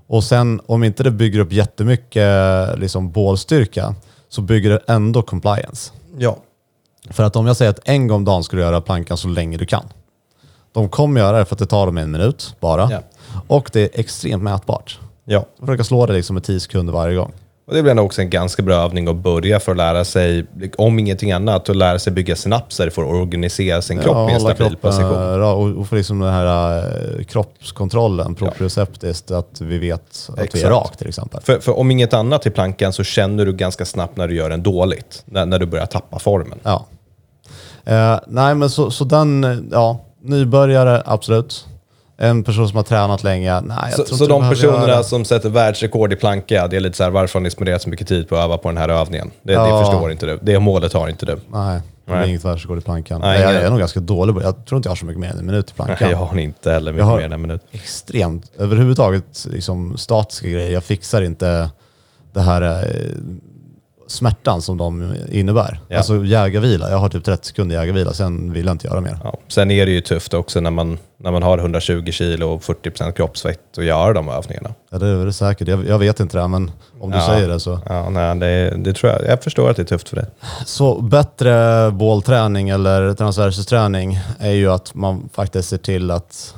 Och 0.08 0.24
sen 0.24 0.60
om 0.66 0.84
inte 0.84 1.02
det 1.02 1.10
bygger 1.10 1.38
upp 1.40 1.52
jättemycket 1.52 2.78
liksom, 2.78 3.10
bålstyrka 3.10 3.94
så 4.28 4.40
bygger 4.42 4.70
det 4.70 4.80
ändå 4.88 5.22
compliance. 5.22 5.92
Ja. 6.18 6.36
För 7.10 7.24
att 7.24 7.36
om 7.36 7.46
jag 7.46 7.56
säger 7.56 7.70
att 7.70 7.80
en 7.84 8.06
gång 8.06 8.16
om 8.16 8.24
dagen 8.24 8.44
ska 8.44 8.56
du 8.56 8.62
göra 8.62 8.80
plankan 8.80 9.16
så 9.16 9.28
länge 9.28 9.56
du 9.56 9.66
kan. 9.66 9.84
De 10.72 10.88
kommer 10.88 11.20
göra 11.20 11.38
det 11.38 11.44
för 11.44 11.54
att 11.54 11.58
det 11.58 11.66
tar 11.66 11.86
dem 11.86 11.98
en 11.98 12.10
minut 12.10 12.54
bara. 12.60 12.88
Ja. 12.92 12.98
Och 13.46 13.70
det 13.72 13.80
är 13.80 14.00
extremt 14.00 14.42
mätbart. 14.42 14.98
Ja. 15.24 15.46
Jag 15.58 15.66
försöker 15.66 15.84
slå 15.84 16.06
det 16.06 16.12
liksom 16.12 16.34
med 16.34 16.44
10 16.44 16.60
sekunder 16.60 16.92
varje 16.92 17.16
gång. 17.16 17.32
Och 17.66 17.74
det 17.74 17.82
blir 17.82 17.94
nog 17.94 18.06
också 18.06 18.20
en 18.20 18.30
ganska 18.30 18.62
bra 18.62 18.74
övning 18.74 19.08
att 19.08 19.16
börja 19.16 19.60
för 19.60 19.72
att 19.72 19.78
lära 19.78 20.04
sig, 20.04 20.46
om 20.76 20.98
ingenting 20.98 21.32
annat, 21.32 21.68
att 21.68 21.76
lära 21.76 21.98
sig 21.98 22.12
bygga 22.12 22.36
synapser 22.36 22.90
för 22.90 23.02
att 23.02 23.08
organisera 23.08 23.82
sin 23.82 23.98
kropp 23.98 24.30
i 24.30 24.32
en 24.32 24.40
stabil 24.40 24.76
position. 24.76 25.12
ra- 25.12 25.76
och, 25.78 25.88
få 25.88 25.94
liksom 25.94 26.18
den 26.18 26.32
här 26.32 26.78
eh, 26.78 27.24
kroppskontrollen, 27.24 28.34
proprioceptiskt, 28.34 29.30
att 29.30 29.60
vi 29.60 29.78
vet 29.78 30.28
att 30.28 30.38
vi 30.38 30.42
Exakt. 30.44 30.64
är 30.64 30.70
rak 30.70 30.96
till 30.96 31.08
exempel. 31.08 31.40
För, 31.42 31.58
för 31.58 31.78
om 31.78 31.90
inget 31.90 32.14
annat 32.14 32.46
i 32.46 32.50
plankan 32.50 32.92
så 32.92 33.04
känner 33.04 33.46
du 33.46 33.52
ganska 33.52 33.84
snabbt 33.84 34.16
när 34.16 34.28
du 34.28 34.34
gör 34.34 34.50
den 34.50 34.62
dåligt. 34.62 35.22
När, 35.24 35.46
när 35.46 35.58
du 35.58 35.66
börjar 35.66 35.86
tappa 35.86 36.18
formen. 36.18 36.58
Ja. 36.62 36.86
Eh, 37.86 38.18
nej, 38.26 38.54
men 38.54 38.70
så, 38.70 38.90
så 38.90 39.04
den, 39.04 39.68
ja, 39.72 40.00
nybörjare, 40.22 41.02
absolut. 41.06 41.66
En 42.18 42.44
person 42.44 42.68
som 42.68 42.76
har 42.76 42.84
tränat 42.84 43.22
länge, 43.24 43.60
nej 43.60 43.76
jag 43.96 44.06
Så, 44.08 44.16
så 44.16 44.26
de 44.26 44.48
personerna 44.50 44.88
göra- 44.88 45.02
som 45.02 45.24
sätter 45.24 45.48
världsrekord 45.48 46.12
i 46.12 46.16
planka, 46.16 46.68
det 46.68 46.76
är 46.76 46.80
lite 46.80 46.96
så 46.96 47.04
här, 47.04 47.10
varför 47.10 47.38
har 47.38 47.42
ni 47.44 47.50
spenderat 47.50 47.82
så 47.82 47.88
mycket 47.88 48.08
tid 48.08 48.28
på 48.28 48.36
att 48.36 48.44
öva 48.44 48.58
på 48.58 48.68
den 48.68 48.76
här 48.78 48.88
övningen? 48.88 49.30
Det, 49.42 49.52
Ja. 49.52 49.78
det 49.78 49.84
förstår 49.84 50.12
inte 50.12 50.26
du. 50.26 50.38
Det 50.42 50.58
målet 50.58 50.92
har 50.92 51.08
inte 51.08 51.26
du. 51.26 51.36
Nej, 51.52 51.80
det 52.06 52.12
är 52.12 52.24
inget 52.26 52.44
världsrekord 52.44 52.78
i 52.78 52.80
plankan. 52.80 53.20
Nej, 53.20 53.40
jag 53.40 53.50
ingen- 53.52 53.62
är 53.66 53.70
nog 53.70 53.78
ganska 53.78 54.00
dålig 54.00 54.34
på 54.34 54.42
Jag 54.42 54.66
tror 54.66 54.76
inte 54.76 54.86
jag 54.86 54.90
har 54.90 54.96
så 54.96 55.06
mycket 55.06 55.20
mer 55.20 55.30
än 55.30 55.38
en 55.38 55.46
minut 55.46 55.70
i 55.70 55.74
plankan. 55.74 55.96
Nej, 56.00 56.10
jag 56.10 56.18
har 56.18 56.38
inte 56.38 56.72
heller 56.72 56.92
mycket 56.92 57.06
Jag 57.08 57.16
mer 57.16 57.24
än 57.24 57.32
en 57.32 57.42
minut. 57.42 57.60
Extremt. 57.70 58.50
Överhuvudtaget 58.58 59.46
liksom, 59.50 59.96
statiska 59.96 60.48
grejer. 60.48 60.70
Jag 60.72 60.84
fixar 60.84 61.22
inte 61.22 61.70
det 62.32 62.40
här 62.40 62.62
eh, 62.62 62.90
smärtan 64.06 64.62
som 64.62 64.76
de 64.78 65.14
innebär. 65.30 65.80
Ja. 65.88 65.96
Alltså 65.96 66.24
jägarvila. 66.24 66.90
Jag 66.90 66.98
har 66.98 67.08
typ 67.08 67.24
30 67.24 67.46
sekunder 67.46 67.76
jägarvila, 67.76 68.12
sen 68.12 68.52
vill 68.52 68.66
jag 68.66 68.74
inte 68.74 68.86
göra 68.86 69.00
mer. 69.00 69.18
Ja. 69.24 69.38
Sen 69.48 69.70
är 69.70 69.86
det 69.86 69.92
ju 69.92 70.00
tufft 70.00 70.34
också 70.34 70.60
när 70.60 70.70
man, 70.70 70.98
när 71.16 71.30
man 71.32 71.42
har 71.42 71.58
120 71.58 72.10
kilo 72.10 72.46
och 72.48 72.62
40% 72.62 73.12
kroppsvikt 73.12 73.78
och 73.78 73.84
gör 73.84 74.14
de 74.14 74.28
övningarna. 74.28 74.74
Ja, 74.90 74.98
det 74.98 75.06
är 75.06 75.26
det 75.26 75.32
säkert. 75.32 75.68
Jag, 75.68 75.86
jag 75.88 75.98
vet 75.98 76.20
inte 76.20 76.38
det, 76.38 76.48
men 76.48 76.70
om 77.00 77.10
du 77.10 77.16
Ja. 77.16 77.26
säger 77.26 77.48
det 77.48 77.60
så. 77.60 77.80
Ja, 77.86 78.10
nej, 78.10 78.36
det, 78.38 78.76
det 78.76 78.92
tror 78.92 79.12
jag. 79.12 79.24
Jag 79.26 79.42
förstår 79.42 79.70
att 79.70 79.76
det 79.76 79.82
är 79.82 79.86
tufft 79.86 80.08
för 80.08 80.16
dig. 80.16 80.26
Så 80.66 81.00
bättre 81.02 81.90
bålträning 81.90 82.68
eller 82.68 83.14
transversusträning 83.14 84.18
är 84.38 84.52
ju 84.52 84.72
att 84.72 84.94
man 84.94 85.28
faktiskt 85.32 85.68
ser 85.68 85.78
till 85.78 86.10
att 86.10 86.54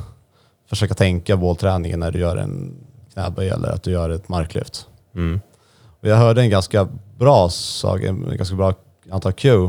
försöka 0.68 0.94
tänka 0.94 1.36
bålträningen 1.36 2.00
när 2.00 2.10
du 2.10 2.18
gör 2.18 2.36
en 2.36 2.74
knäböj 3.12 3.48
eller 3.48 3.68
att 3.68 3.82
du 3.82 3.90
gör 3.90 4.10
ett 4.10 4.28
marklyft. 4.28 4.86
Mm. 5.14 5.40
Jag 6.00 6.16
hörde 6.16 6.40
en 6.40 6.50
ganska 6.50 6.88
bra 7.18 7.48
sak, 7.48 8.02
en 8.02 8.36
ganska 8.36 8.56
bra 8.56 8.74
antal 9.10 9.32
Q, 9.32 9.64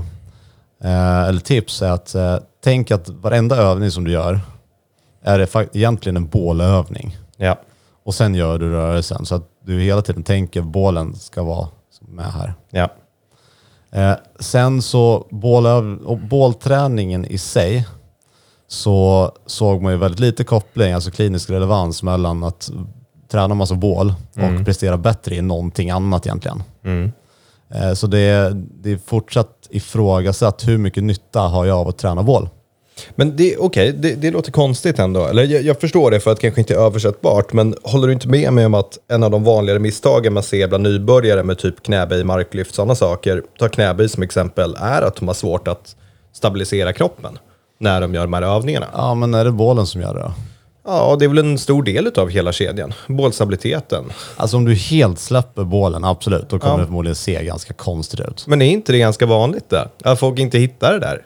eh, 0.83 1.23
eller 1.23 1.39
tips, 1.39 1.81
är 1.81 1.91
att 1.91 2.15
eh, 2.15 2.37
tänk 2.63 2.91
att 2.91 3.09
varenda 3.09 3.55
övning 3.57 3.91
som 3.91 4.03
du 4.03 4.11
gör 4.11 4.39
är 5.21 5.39
det 5.39 5.75
egentligen 5.75 6.17
en 6.17 6.27
bålövning. 6.27 7.17
Ja. 7.37 7.59
Och 8.03 8.15
sen 8.15 8.35
gör 8.35 8.59
du 8.59 8.69
rörelsen 8.69 9.25
så 9.25 9.35
att 9.35 9.49
du 9.65 9.79
hela 9.81 10.01
tiden 10.01 10.23
tänker 10.23 10.61
bålen 10.61 11.15
ska 11.15 11.43
vara 11.43 11.67
med 12.01 12.25
här. 12.25 12.53
Ja. 12.69 12.89
Eh, 13.91 14.15
sen 14.39 14.81
så 14.81 15.27
bålöv- 15.31 16.27
bålträningen 16.27 17.25
i 17.25 17.37
sig 17.37 17.87
så 18.67 19.31
såg 19.45 19.81
man 19.81 19.91
ju 19.91 19.97
väldigt 19.97 20.19
lite 20.19 20.43
koppling, 20.43 20.93
alltså 20.93 21.11
klinisk 21.11 21.49
relevans 21.49 22.03
mellan 22.03 22.43
att 22.43 22.71
träna 23.31 23.55
massa 23.55 23.75
bål 23.75 24.13
och 24.33 24.65
prestera 24.65 24.97
bättre 24.97 25.35
i 25.35 25.41
någonting 25.41 25.89
annat 25.89 26.25
egentligen. 26.25 26.63
Mm. 26.85 27.11
Eh, 27.73 27.93
så 27.93 28.07
det 28.07 28.19
är, 28.19 28.51
det 28.53 28.91
är 28.91 28.99
fortsatt 29.05 29.67
ifrågasatt 29.69 30.67
hur 30.67 30.77
mycket 30.77 31.03
nytta 31.03 31.39
har 31.39 31.65
jag 31.65 31.77
av 31.77 31.87
att 31.87 31.97
träna 31.97 32.23
bål. 32.23 32.49
Men 33.15 33.35
det, 33.35 33.57
okej, 33.57 33.93
det, 33.93 34.15
det 34.15 34.31
låter 34.31 34.51
konstigt 34.51 34.99
ändå. 34.99 35.25
Eller 35.25 35.43
jag, 35.43 35.61
jag 35.61 35.79
förstår 35.79 36.11
det 36.11 36.19
för 36.19 36.31
att 36.31 36.37
det 36.37 36.41
kanske 36.41 36.61
inte 36.61 36.73
är 36.73 36.77
översättbart, 36.77 37.53
men 37.53 37.75
håller 37.83 38.07
du 38.07 38.13
inte 38.13 38.27
med 38.27 38.53
mig 38.53 38.65
om 38.65 38.73
att 38.73 38.97
en 39.07 39.23
av 39.23 39.31
de 39.31 39.43
vanligare 39.43 39.79
misstagen 39.79 40.33
man 40.33 40.43
ser 40.43 40.67
bland 40.67 40.83
nybörjare 40.83 41.43
med 41.43 41.57
typ 41.57 41.83
knäböj, 41.83 42.23
marklyft, 42.23 42.75
sådana 42.75 42.95
saker, 42.95 43.43
ta 43.59 43.69
knäböj 43.69 44.09
som 44.09 44.23
exempel, 44.23 44.75
är 44.79 45.01
att 45.01 45.15
de 45.15 45.27
har 45.27 45.35
svårt 45.35 45.67
att 45.67 45.95
stabilisera 46.33 46.93
kroppen 46.93 47.37
när 47.79 48.01
de 48.01 48.13
gör 48.13 48.21
de 48.21 48.33
här 48.33 48.41
övningarna? 48.41 48.87
Ja, 48.93 49.13
men 49.13 49.33
är 49.33 49.45
det 49.45 49.51
bålen 49.51 49.87
som 49.87 50.01
gör 50.01 50.13
det 50.13 50.19
då? 50.19 50.33
Ja, 50.91 51.15
det 51.19 51.25
är 51.25 51.29
väl 51.29 51.37
en 51.37 51.57
stor 51.57 51.83
del 51.83 52.11
av 52.17 52.29
hela 52.29 52.51
kedjan. 52.51 52.93
Bålstabiliteten. 53.07 54.05
Alltså 54.37 54.57
om 54.57 54.65
du 54.65 54.73
helt 54.73 55.19
släpper 55.19 55.63
bålen, 55.63 56.03
absolut, 56.05 56.49
då 56.49 56.59
kommer 56.59 56.73
Ja. 56.73 56.79
det 56.79 56.85
förmodligen 56.85 57.15
se 57.15 57.43
ganska 57.43 57.73
konstigt 57.73 58.19
ut. 58.19 58.43
Men 58.47 58.61
är 58.61 58.65
inte 58.71 58.91
det 58.91 58.97
ganska 58.99 59.25
vanligt 59.25 59.69
där? 59.69 59.87
Att 60.03 60.19
folk 60.19 60.39
inte 60.39 60.57
hittar 60.57 60.93
det 60.93 60.99
där? 60.99 61.25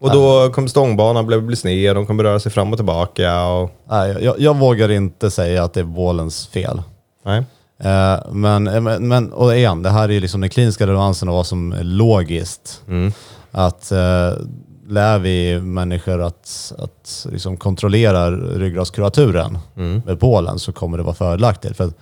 Och 0.00 0.10
då 0.10 0.50
kommer 0.52 0.68
stångbanan 0.68 1.26
bli, 1.26 1.40
bli 1.40 1.56
sned, 1.56 1.96
de 1.96 2.06
kommer 2.06 2.24
röra 2.24 2.40
sig 2.40 2.52
fram 2.52 2.72
och 2.72 2.78
tillbaka. 2.78 3.44
Och... 3.46 3.70
Nej, 3.90 4.16
jag, 4.20 4.40
jag 4.40 4.56
vågar 4.56 4.90
inte 4.90 5.30
säga 5.30 5.64
att 5.64 5.72
det 5.74 5.80
är 5.80 5.84
bålens 5.84 6.46
fel. 6.46 6.82
Nej. 7.24 7.42
Eh, 7.82 8.32
men, 8.32 8.66
eh, 8.66 8.80
men, 9.00 9.32
och 9.32 9.56
igen, 9.56 9.82
det 9.82 9.90
här 9.90 10.08
är 10.08 10.12
ju 10.12 10.20
liksom 10.20 10.40
den 10.40 10.50
kliniska 10.50 10.86
relevansen 10.86 11.28
av 11.28 11.34
vad 11.34 11.46
som 11.46 11.72
är 11.72 11.84
logiskt. 11.84 12.82
Att 13.50 13.92
eh, 13.92 14.32
lär 14.88 15.18
vi 15.18 15.60
människor 15.60 16.22
att, 16.22 16.72
att 16.78 17.26
liksom 17.32 17.56
kontrollera 17.56 18.30
ryggradskuraturen 18.30 19.58
med 20.04 20.18
bålen 20.18 20.58
så 20.58 20.72
kommer 20.72 20.98
det 20.98 21.04
vara 21.04 21.14
fördelaktigt. 21.14 21.76
För 21.76 21.92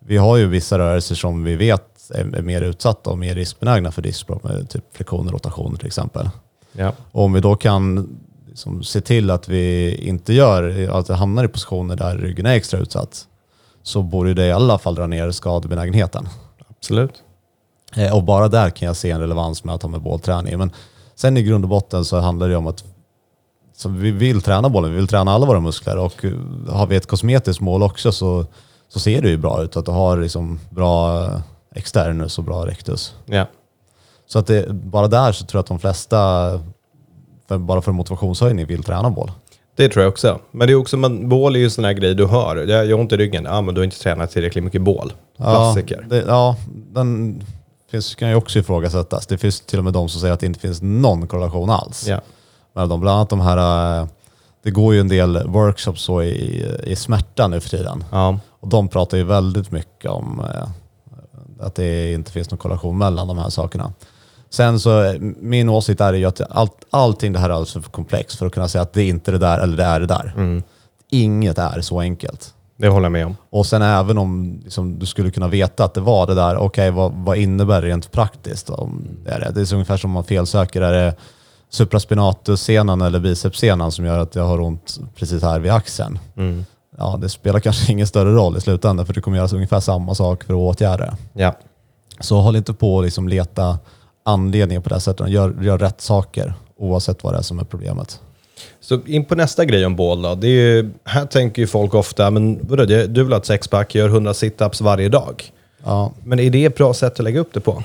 vi 0.00 0.16
har 0.16 0.36
ju 0.36 0.46
vissa 0.46 0.78
rörelser 0.78 1.14
som 1.14 1.44
vi 1.44 1.56
vet 1.56 2.10
är, 2.10 2.36
är 2.36 2.42
mer 2.42 2.62
utsatta 2.62 3.10
och 3.10 3.18
mer 3.18 3.34
riskbenägna 3.34 3.90
för 3.92 4.02
diskbråck, 4.02 4.42
med 4.44 4.68
typ 4.70 4.84
flexion 4.96 5.26
och 5.26 5.32
rotation 5.32 5.76
till 5.76 5.86
exempel. 5.86 6.30
Ja. 6.72 6.92
Och 7.12 7.24
om 7.24 7.32
vi 7.32 7.40
då 7.40 7.56
kan 7.56 8.08
liksom 8.48 8.82
se 8.82 9.00
till 9.00 9.30
att 9.30 9.48
vi 9.48 9.94
inte 9.94 10.32
gör, 10.32 10.88
att 10.90 11.06
det 11.06 11.14
hamnar 11.14 11.44
i 11.44 11.48
positioner 11.48 11.96
där 11.96 12.16
ryggen 12.16 12.46
är 12.46 12.54
extra 12.54 12.80
utsatt, 12.80 13.26
så 13.82 14.02
borde 14.02 14.34
det 14.34 14.46
i 14.46 14.52
alla 14.52 14.78
fall 14.78 14.94
dra 14.94 15.06
ner 15.06 15.30
skadebenägenheten. 15.30 16.28
Absolut. 16.70 17.12
Eh, 17.96 18.16
Och 18.16 18.22
bara 18.24 18.48
där 18.48 18.70
kan 18.70 18.86
jag 18.86 18.96
se 18.96 19.10
en 19.10 19.20
relevans 19.20 19.64
med 19.64 19.74
att 19.74 19.82
ha 19.82 19.88
med 19.90 20.00
bålträning. 20.00 20.58
Men 20.58 20.70
sen 21.18 21.36
i 21.36 21.42
grund 21.42 21.64
och 21.64 21.68
botten 21.68 22.04
så 22.04 22.20
handlar 22.20 22.48
det 22.48 22.56
om 22.56 22.66
att 22.66 22.84
så 23.76 23.88
vi 23.88 24.10
vill 24.10 24.42
träna 24.42 24.68
bollen, 24.68 24.90
vi 24.90 24.96
vill 24.96 25.08
träna 25.08 25.32
alla 25.32 25.46
våra 25.46 25.60
muskler 25.60 25.98
och 25.98 26.24
eh, 26.24 26.32
har 26.68 26.86
vi 26.86 26.96
ett 26.96 27.06
kosmetiskt 27.06 27.60
mål 27.60 27.82
också 27.82 28.12
så, 28.12 28.46
så 28.88 29.00
ser 29.00 29.22
det 29.22 29.28
ju 29.28 29.36
bra 29.36 29.62
ut 29.62 29.76
att 29.76 29.84
du 29.84 29.90
har 29.90 30.16
liksom 30.16 30.60
bra 30.70 31.26
externus 31.74 32.38
och 32.38 32.44
bra 32.44 32.66
rectus. 32.66 33.14
Ja. 33.26 33.46
Så 34.26 34.38
att 34.38 34.46
det, 34.46 34.72
bara 34.72 35.08
där 35.08 35.32
så 35.32 35.46
tror 35.46 35.58
jag 35.58 35.62
att 35.62 35.68
de 35.68 35.78
flesta, 35.78 36.18
för, 37.48 37.58
bara 37.58 37.82
för 37.82 37.92
motivationshöjning, 37.92 38.66
vill 38.66 38.82
träna 38.82 39.10
boll. 39.10 39.30
Det 39.76 39.88
tror 39.88 40.02
jag 40.02 40.10
också. 40.10 40.38
Men 40.50 40.66
det 40.66 40.72
är 40.72 40.74
också, 40.74 40.96
man, 40.96 41.28
bål 41.28 41.54
är 41.54 41.58
ju 41.58 41.64
en 41.64 41.70
sån 41.70 41.84
här 41.84 41.92
grej 41.92 42.14
du 42.14 42.26
hör. 42.26 42.56
Jag, 42.56 42.86
jag 42.86 42.96
har 42.96 43.00
ont 43.00 43.12
i 43.12 43.16
ryggen. 43.16 43.44
Ja, 43.44 43.60
men 43.60 43.74
du 43.74 43.80
har 43.80 43.84
inte 43.84 43.98
tränat 43.98 44.30
tillräckligt 44.30 44.64
mycket 44.64 44.82
bål. 44.82 45.12
Klassiker. 45.36 46.06
Ja, 46.10 46.16
det, 46.16 46.24
ja 46.26 46.56
den 46.92 47.40
finns, 47.90 48.14
kan 48.14 48.28
ju 48.28 48.34
också 48.34 48.58
ifrågasättas. 48.58 49.26
Det 49.26 49.38
finns 49.38 49.60
till 49.60 49.78
och 49.78 49.84
med 49.84 49.92
de 49.92 50.08
som 50.08 50.20
säger 50.20 50.34
att 50.34 50.40
det 50.40 50.46
inte 50.46 50.60
finns 50.60 50.82
någon 50.82 51.26
korrelation 51.26 51.70
alls. 51.70 52.06
Ja. 52.08 52.20
Men 52.72 52.88
de, 52.88 53.00
bland 53.00 53.16
annat 53.16 53.30
de 53.30 53.40
här, 53.40 54.00
eh, 54.00 54.06
det 54.62 54.70
går 54.70 54.94
ju 54.94 55.00
en 55.00 55.08
del 55.08 55.46
workshops 55.46 56.02
så 56.02 56.22
i, 56.22 56.66
i 56.84 56.96
smärta 56.96 57.48
nu 57.48 57.60
för 57.60 57.68
tiden. 57.68 58.04
Ja. 58.10 58.38
Och 58.60 58.68
de 58.68 58.88
pratar 58.88 59.16
ju 59.16 59.24
väldigt 59.24 59.70
mycket 59.70 60.10
om 60.10 60.40
eh, 60.54 60.68
att 61.66 61.74
det 61.74 62.12
inte 62.12 62.32
finns 62.32 62.50
någon 62.50 62.58
korrelation 62.58 62.98
mellan 62.98 63.28
de 63.28 63.38
här 63.38 63.50
sakerna. 63.50 63.92
Sen 64.50 64.80
så, 64.80 65.02
eh, 65.02 65.20
min 65.20 65.68
åsikt 65.68 66.00
är 66.00 66.12
ju 66.12 66.24
att 66.24 66.40
allt, 66.50 66.84
allting 66.90 67.32
det 67.32 67.38
här 67.38 67.50
är 67.50 67.54
alldeles 67.54 67.72
för 67.72 67.80
komplext 67.80 68.38
för 68.38 68.46
att 68.46 68.52
kunna 68.52 68.68
säga 68.68 68.82
att 68.82 68.92
det 68.92 69.02
är 69.02 69.08
inte 69.08 69.30
det 69.30 69.38
där 69.38 69.58
eller 69.58 69.76
det 69.76 69.84
är 69.84 70.00
det 70.00 70.06
där. 70.06 70.62
Inget 71.10 71.58
är 71.58 71.80
så 71.80 72.00
enkelt. 72.00 72.54
Det 72.78 72.88
håller 72.88 73.04
jag 73.04 73.12
med 73.12 73.26
om. 73.26 73.36
Och 73.50 73.66
sen 73.66 73.82
även 73.82 74.18
om 74.18 74.60
liksom, 74.64 74.98
du 74.98 75.06
skulle 75.06 75.30
kunna 75.30 75.48
veta 75.48 75.84
att 75.84 75.94
det 75.94 76.00
var 76.00 76.26
det 76.26 76.34
där, 76.34 76.56
okej 76.56 76.90
vad, 76.90 77.12
vad 77.12 77.36
innebär 77.36 77.82
det 77.82 77.88
rent 77.88 78.12
praktiskt? 78.12 78.70
Om 78.70 79.08
det, 79.24 79.30
är 79.30 79.40
det? 79.40 79.50
det 79.54 79.60
är 79.60 79.64
så 79.64 79.74
ungefär 79.74 79.96
som 79.96 80.10
om 80.10 80.14
man 80.14 80.24
felsöker, 80.24 80.82
är 80.82 80.92
det 80.92 81.14
supraspinatussenan 81.70 83.00
eller 83.00 83.20
bicepssenan 83.20 83.92
som 83.92 84.04
gör 84.04 84.18
att 84.18 84.34
jag 84.34 84.44
har 84.44 84.60
ont 84.60 85.00
precis 85.14 85.42
här 85.42 85.60
vid 85.60 85.72
axeln? 85.72 86.18
Ja, 86.98 87.18
det 87.20 87.28
spelar 87.28 87.60
kanske 87.60 87.92
ingen 87.92 88.06
större 88.06 88.32
roll 88.32 88.56
i 88.56 88.60
slutändan 88.60 89.06
för 89.06 89.14
det 89.14 89.20
kommer 89.20 89.36
göra 89.36 89.48
ungefär 89.54 89.80
samma 89.80 90.14
sak 90.14 90.44
för 90.44 90.54
att 90.54 90.58
åtgärda 90.58 91.04
det. 91.04 91.16
Ja. 91.32 91.54
Så 92.20 92.40
håll 92.40 92.56
inte 92.56 92.74
på 92.74 92.98
att 92.98 93.04
liksom 93.04 93.28
leta 93.28 93.78
anledningar 94.24 94.80
på 94.80 94.88
det 94.88 94.94
här 94.94 95.00
sättet. 95.00 95.28
Gör, 95.28 95.62
gör 95.62 95.78
rätt 95.78 96.00
saker 96.00 96.54
oavsett 96.76 97.24
vad 97.24 97.34
det 97.34 97.38
är 97.38 97.42
som 97.42 97.58
är 97.58 97.64
problemet. 97.64 98.20
Så 98.80 99.00
in 99.06 99.24
på 99.24 99.34
nästa 99.34 99.64
grej 99.64 99.86
om 99.86 99.96
bål 99.96 100.22
då. 100.22 100.34
Det 100.34 100.48
är 100.48 100.90
här 101.04 101.26
tänker 101.26 101.62
ju 101.62 101.66
folk 101.66 101.94
ofta, 101.94 102.30
men 102.30 102.58
vadå, 102.62 102.84
du 102.84 103.06
vill 103.06 103.32
ha 103.32 103.38
ett 103.38 103.46
sexpack, 103.46 103.94
gör 103.94 104.08
100 104.08 104.34
situps 104.34 104.80
varje 104.80 105.08
dag. 105.08 105.52
Ja. 105.84 106.12
Men 106.24 106.38
är 106.38 106.50
det 106.50 106.64
ett 106.64 106.76
bra 106.76 106.94
sätt 106.94 107.12
att 107.12 107.24
lägga 107.24 107.40
upp 107.40 107.52
det 107.52 107.60
på? 107.60 107.82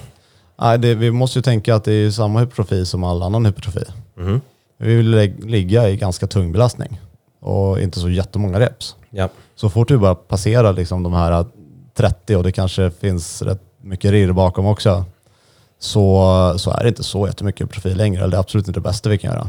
Nej, 0.61 0.77
det, 0.79 0.95
vi 0.95 1.11
måste 1.11 1.39
ju 1.39 1.43
tänka 1.43 1.75
att 1.75 1.83
det 1.83 1.93
är 1.93 2.11
samma 2.11 2.39
hypertrofi 2.39 2.85
som 2.85 3.03
all 3.03 3.23
annan 3.23 3.45
hypertrofi. 3.45 3.83
Vi 4.77 4.95
vill 4.95 5.33
ligga 5.45 5.89
i 5.89 5.97
ganska 5.97 6.27
tung 6.27 6.51
belastning. 6.51 6.99
och 7.39 7.81
inte 7.81 7.99
så 7.99 8.09
jättemånga 8.09 8.59
reps. 8.59 8.95
Ja. 9.09 9.29
Så 9.55 9.69
fort 9.69 9.87
du 9.87 9.97
bara 9.97 10.15
passerar 10.15 10.73
liksom 10.73 11.03
de 11.03 11.13
här 11.13 11.45
30 11.93 12.35
och 12.35 12.43
det 12.43 12.51
kanske 12.51 12.91
finns 12.91 13.41
rätt 13.41 13.61
mycket 13.81 14.11
rirr 14.11 14.31
bakom 14.31 14.65
också, 14.65 15.05
så, 15.79 16.53
så 16.57 16.71
är 16.71 16.83
det 16.83 16.89
inte 16.89 17.03
så 17.03 17.27
jättemycket 17.27 17.69
profil 17.69 17.97
längre. 17.97 18.21
Eller 18.21 18.31
det 18.31 18.37
är 18.37 18.39
absolut 18.39 18.67
inte 18.67 18.79
det 18.79 18.83
bästa 18.83 19.09
vi 19.09 19.17
kan 19.17 19.31
göra. 19.31 19.47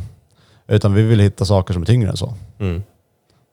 Utan 0.69 0.95
vi 0.95 1.03
vill 1.03 1.21
hitta 1.21 1.45
saker 1.45 1.73
som 1.75 1.83
är 1.83 1.87
tyngre 1.87 2.11
än 2.11 2.17
så. 2.17 2.35
Mm. 2.59 2.83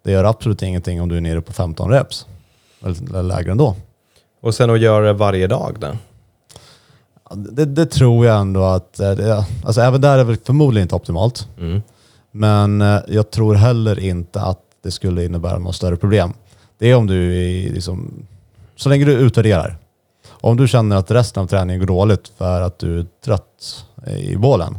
Det 0.04 0.12
gör 0.12 0.24
absolut 0.24 0.62
ingenting 0.62 1.02
om 1.02 1.10
du 1.10 1.18
är 1.18 1.22
nere 1.22 1.42
på 1.42 1.54
15 1.54 1.90
reps. 1.90 2.26
Eller 2.86 3.24
lägre 3.24 3.52
ändå. 3.52 3.76
Och 4.42 4.56
sen 4.56 4.70
att 4.70 4.80
göra 4.80 5.06
det 5.06 5.14
varje 5.14 5.48
dag 5.48 5.78
då? 5.80 5.98
Det, 7.36 7.66
det 7.66 7.86
tror 7.86 8.26
jag 8.26 8.40
ändå 8.42 8.64
att, 8.64 9.00
eh, 9.00 9.12
det, 9.12 9.46
alltså 9.64 9.82
även 9.82 10.02
där 10.02 10.18
är 10.18 10.26
det 10.26 10.46
förmodligen 10.46 10.86
inte 10.86 10.96
optimalt. 10.96 11.48
Mm. 11.60 11.82
Men 12.32 12.82
eh, 12.82 13.00
jag 13.08 13.32
tror 13.32 13.56
heller 13.56 14.00
inte 14.00 14.42
att 14.42 14.60
det 14.84 14.92
skulle 14.92 15.26
innebära 15.26 15.58
något 15.58 15.76
större 15.76 15.96
problem. 15.96 16.34
Det 16.78 16.92
är 16.92 16.96
om 16.96 17.08
du 17.08 17.36
är 17.36 17.70
liksom, 17.70 18.26
så 18.76 18.90
länge 18.90 19.06
du 19.06 19.12
utvärderar. 19.12 19.78
Om 20.30 20.58
du 20.58 20.68
känner 20.68 20.96
att 20.96 21.12
resten 21.12 21.44
av 21.44 21.48
träningen 21.48 21.80
går 21.80 21.88
dåligt 21.88 22.32
för 22.38 22.62
att 22.62 22.80
du 22.80 23.00
är 23.00 23.06
trött 23.26 23.86
i 24.18 24.36
bålen, 24.36 24.78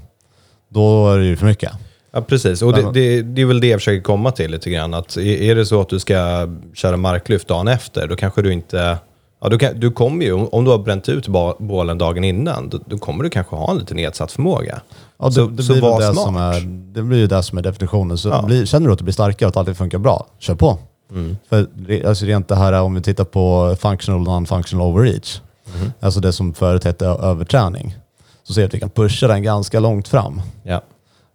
då 0.68 1.10
är 1.10 1.18
det 1.18 1.24
ju 1.24 1.36
för 1.36 1.46
mycket. 1.46 1.72
Ja, 2.12 2.20
precis. 2.20 2.62
Och 2.62 2.72
det, 2.72 2.92
det, 2.92 3.22
det 3.22 3.42
är 3.42 3.46
väl 3.46 3.60
det 3.60 3.66
jag 3.66 3.80
försöker 3.80 4.02
komma 4.02 4.30
till 4.30 4.50
lite 4.50 4.70
grann. 4.70 4.94
Att 4.94 5.16
är 5.16 5.54
det 5.54 5.66
så 5.66 5.80
att 5.80 5.88
du 5.88 5.98
ska 6.00 6.48
köra 6.74 6.96
marklyft 6.96 7.48
dagen 7.48 7.68
efter, 7.68 8.06
då 8.08 8.16
kanske 8.16 8.42
du 8.42 8.52
inte... 8.52 8.98
Ja, 9.40 9.48
du, 9.48 9.58
kan, 9.58 9.80
du 9.80 9.90
kommer 9.90 10.24
ju, 10.24 10.32
om 10.32 10.64
du 10.64 10.70
har 10.70 10.78
bränt 10.78 11.08
ut 11.08 11.28
bålen 11.58 11.98
dagen 11.98 12.24
innan, 12.24 12.68
då, 12.68 12.78
då 12.86 12.98
kommer 12.98 13.24
du 13.24 13.30
kanske 13.30 13.56
ha 13.56 13.70
en 13.70 13.78
lite 13.78 13.94
nedsatt 13.94 14.32
förmåga. 14.32 14.80
Ja, 15.18 15.26
det, 15.26 15.32
Så- 15.32 15.46
det, 15.46 15.62
så 15.62 15.72
blir 15.72 15.82
var 15.82 16.00
det, 16.00 16.12
smart. 16.12 16.24
som 16.24 16.36
är, 16.36 16.60
det 16.94 17.02
blir 17.02 17.18
ju 17.18 17.26
det 17.26 17.42
som 17.42 17.58
är 17.58 17.62
definitionen. 17.62 18.18
Så 18.18 18.28
Ja. 18.28 18.42
blir, 18.42 18.66
känner 18.66 18.86
du 18.86 18.92
att 18.92 18.98
du 18.98 19.04
blir 19.04 19.12
starkare 19.12 19.46
och 19.46 19.50
att 19.50 19.56
allting 19.56 19.74
funkar 19.74 19.98
bra, 19.98 20.26
kör 20.38 20.54
på. 20.54 20.78
Mm. 21.10 21.36
För 21.48 21.66
alltså 22.08 22.24
rent 22.24 22.48
det 22.48 22.56
här 22.56 22.72
om 22.82 22.94
vi 22.94 23.02
tittar 23.02 23.24
på 23.24 23.76
functional 23.80 24.20
och 24.20 24.26
non-functional 24.34 24.82
overreach, 24.82 25.40
Mm. 25.76 25.92
alltså 26.00 26.20
det 26.20 26.32
som 26.32 26.54
förut 26.54 26.84
hette 26.84 27.06
överträning, 27.06 27.96
så 28.44 28.52
ser 28.52 28.60
vi 28.62 28.66
att 28.66 28.74
vi 28.74 28.80
kan 28.80 28.90
pusha 28.90 29.26
den 29.28 29.42
ganska 29.42 29.80
långt 29.80 30.08
fram. 30.08 30.42
Ja. 30.62 30.82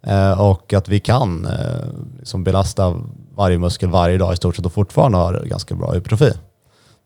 Eh, 0.06 0.40
och 0.40 0.72
att 0.72 0.88
vi 0.88 1.00
kan 1.00 1.46
eh, 1.46 1.86
liksom 2.18 2.44
belasta 2.44 2.94
varje 3.34 3.58
muskel 3.58 3.88
varje 3.88 4.18
dag 4.18 4.32
i 4.32 4.36
stort 4.36 4.56
sett 4.56 4.66
och 4.66 4.72
fortfarande 4.72 5.18
ha 5.18 5.30
ganska 5.30 5.74
bra 5.74 5.92
hypertrofi. 5.92 6.32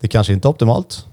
Det 0.01 0.07
kanske 0.07 0.33
inte 0.33 0.47
är 0.47 0.49
optimalt, 0.49 1.05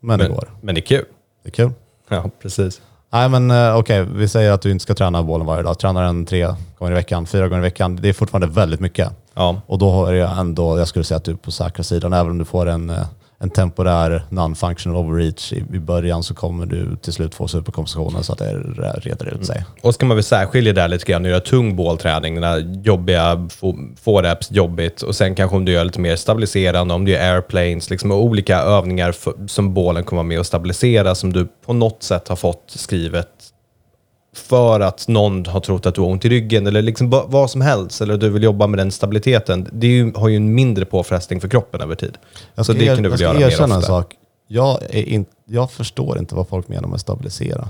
men, 0.00 0.18
det 0.18 0.24
Men, 0.24 0.34
går. 0.34 0.50
men 0.60 0.74
det 0.74 0.80
är 0.80 0.86
kul. 0.86 1.04
Det 1.42 1.48
är 1.48 1.52
kul. 1.52 1.70
Ja, 2.08 2.30
precis. 2.42 2.80
Nej 3.12 3.28
men 3.28 3.50
eh, 3.50 3.76
okej, 3.76 4.02
vi 4.02 4.28
säger 4.28 4.52
att 4.52 4.62
du 4.62 4.70
inte 4.70 4.82
ska 4.82 4.94
träna 4.94 5.22
bollen 5.22 5.46
varje 5.46 5.62
dag. 5.62 5.78
Tränar 5.78 6.02
den 6.02 6.26
tre 6.26 6.54
gånger 6.78 6.92
i 6.92 6.94
veckan, 6.94 7.26
fyra 7.26 7.48
gånger 7.48 7.62
i 7.62 7.62
veckan. 7.62 7.96
Det 7.96 8.08
är 8.08 8.12
fortfarande 8.12 8.46
väldigt 8.46 8.80
mycket. 8.80 9.12
Ja. 9.34 9.60
Och 9.66 9.78
då 9.78 10.06
är 10.06 10.12
jag 10.12 10.38
ändå, 10.38 10.78
jag 10.78 10.88
skulle 10.88 11.04
säga 11.04 11.16
att 11.16 11.24
du 11.24 11.30
är 11.30 11.36
på 11.36 11.50
säkra 11.50 11.82
sidan. 11.84 12.12
Även 12.12 12.30
om 12.30 12.38
du 12.38 12.44
får 12.44 12.66
en, 12.66 12.92
en 13.40 13.50
temporär 13.50 14.22
non-functional 14.30 14.96
overreach 14.96 15.52
i, 15.52 15.56
i 15.56 15.78
början 15.78 16.22
så 16.22 16.34
kommer 16.34 16.66
du 16.66 16.96
till 16.96 17.12
slut 17.12 17.34
få 17.34 17.48
superkompensationen 17.48 18.24
så 18.24 18.32
att 18.32 18.38
det 18.38 18.52
reder 18.94 19.34
ut 19.34 19.46
sig. 19.46 19.56
Mm. 19.56 19.68
Och 19.82 19.94
ska 19.94 20.06
man 20.06 20.16
väl 20.16 20.24
särskilja 20.24 20.72
där 20.72 20.88
lite 20.88 21.12
grann, 21.12 21.24
göra 21.24 21.40
tung 21.40 21.76
bålträning, 21.76 22.34
den 22.34 22.44
här 22.44 22.80
jobbiga, 22.84 23.48
få, 23.50 23.78
få 24.02 24.22
reps, 24.22 24.50
jobbigt. 24.50 25.02
Och 25.02 25.16
sen 25.16 25.34
kanske 25.34 25.56
om 25.56 25.64
du 25.64 25.72
gör 25.72 25.84
lite 25.84 26.00
mer 26.00 26.16
stabiliserande, 26.16 26.94
om 26.94 27.04
du 27.04 27.12
gör 27.12 27.34
airplanes, 27.34 27.90
liksom 27.90 28.12
olika 28.12 28.58
övningar 28.58 29.12
för, 29.12 29.34
som 29.46 29.74
bålen 29.74 30.04
kommer 30.04 30.18
vara 30.18 30.28
med 30.28 30.38
och 30.38 30.46
stabilisera, 30.46 31.14
som 31.14 31.32
du 31.32 31.48
på 31.66 31.72
något 31.72 32.02
sätt 32.02 32.28
har 32.28 32.36
fått 32.36 32.64
skrivet 32.66 33.28
för 34.38 34.80
att 34.80 35.08
någon 35.08 35.46
har 35.46 35.60
trott 35.60 35.86
att 35.86 35.94
du 35.94 36.00
har 36.00 36.08
ont 36.08 36.24
i 36.24 36.28
ryggen 36.28 36.66
eller 36.66 36.82
liksom 36.82 37.10
vad 37.26 37.50
som 37.50 37.60
helst, 37.60 38.00
eller 38.00 38.16
du 38.16 38.28
vill 38.30 38.42
jobba 38.42 38.66
med 38.66 38.78
den 38.78 38.90
stabiliteten. 38.90 39.68
Det 39.72 39.86
ju, 39.86 40.12
har 40.14 40.28
ju 40.28 40.36
en 40.36 40.54
mindre 40.54 40.84
påfrestning 40.84 41.40
för 41.40 41.48
kroppen 41.48 41.80
över 41.80 41.94
tid. 41.94 42.18
Jag 42.54 42.66
Så 42.66 42.72
ska, 42.72 42.80
det 42.80 42.86
er, 42.86 42.94
kan 42.94 43.02
du 43.02 43.08
väl 43.08 43.20
jag 43.20 43.28
göra 43.28 43.32
ska 43.34 43.46
mer 43.46 43.52
erkänna 43.52 43.74
en 43.74 43.78
ofta. 43.78 43.86
sak. 43.86 44.14
Jag, 44.48 44.78
är 44.90 45.02
in, 45.08 45.26
jag 45.46 45.70
förstår 45.70 46.18
inte 46.18 46.34
vad 46.34 46.48
folk 46.48 46.68
menar 46.68 46.88
med 46.88 47.00
stabilisera. 47.00 47.68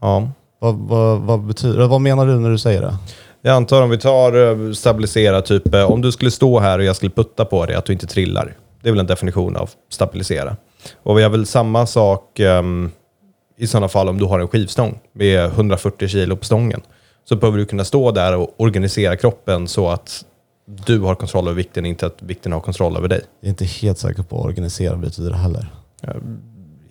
Ja. 0.00 0.28
Vad, 0.58 0.74
vad, 0.74 1.20
vad, 1.20 1.40
betyder, 1.40 1.86
vad 1.86 2.00
menar 2.00 2.26
du 2.26 2.32
när 2.38 2.50
du 2.50 2.58
säger 2.58 2.80
det? 2.80 2.96
Jag 3.42 3.56
antar 3.56 3.82
om 3.82 3.90
vi 3.90 3.98
tar 3.98 4.50
eh, 4.68 4.72
stabilisera, 4.72 5.42
typ 5.42 5.74
eh, 5.74 5.90
om 5.90 6.00
du 6.02 6.12
skulle 6.12 6.30
stå 6.30 6.58
här 6.60 6.78
och 6.78 6.84
jag 6.84 6.96
skulle 6.96 7.10
putta 7.10 7.44
på 7.44 7.66
dig, 7.66 7.76
att 7.76 7.84
du 7.84 7.92
inte 7.92 8.06
trillar. 8.06 8.56
Det 8.82 8.88
är 8.88 8.92
väl 8.92 9.00
en 9.00 9.06
definition 9.06 9.56
av 9.56 9.70
stabilisera. 9.90 10.56
Och 11.02 11.18
vi 11.18 11.22
har 11.22 11.30
väl 11.30 11.46
samma 11.46 11.86
sak 11.86 12.40
ehm, 12.40 12.90
i 13.56 13.66
sådana 13.66 13.88
fall 13.88 14.08
om 14.08 14.18
du 14.18 14.24
har 14.24 14.40
en 14.40 14.48
skivstång 14.48 14.98
med 15.12 15.44
140 15.44 16.08
kilo 16.08 16.36
på 16.36 16.44
stången. 16.44 16.80
Så 17.24 17.36
behöver 17.36 17.58
du 17.58 17.66
kunna 17.66 17.84
stå 17.84 18.10
där 18.10 18.36
och 18.36 18.54
organisera 18.56 19.16
kroppen 19.16 19.68
så 19.68 19.88
att 19.88 20.24
du 20.86 21.00
har 21.00 21.14
kontroll 21.14 21.46
över 21.46 21.56
vikten, 21.56 21.86
inte 21.86 22.06
att 22.06 22.22
vikten 22.22 22.52
har 22.52 22.60
kontroll 22.60 22.96
över 22.96 23.08
dig. 23.08 23.20
Jag 23.40 23.46
är 23.46 23.50
inte 23.50 23.64
helt 23.64 23.98
säker 23.98 24.22
på 24.22 24.36
vad 24.36 24.46
organisera 24.46 24.96
betyder 24.96 25.32
heller. 25.32 25.72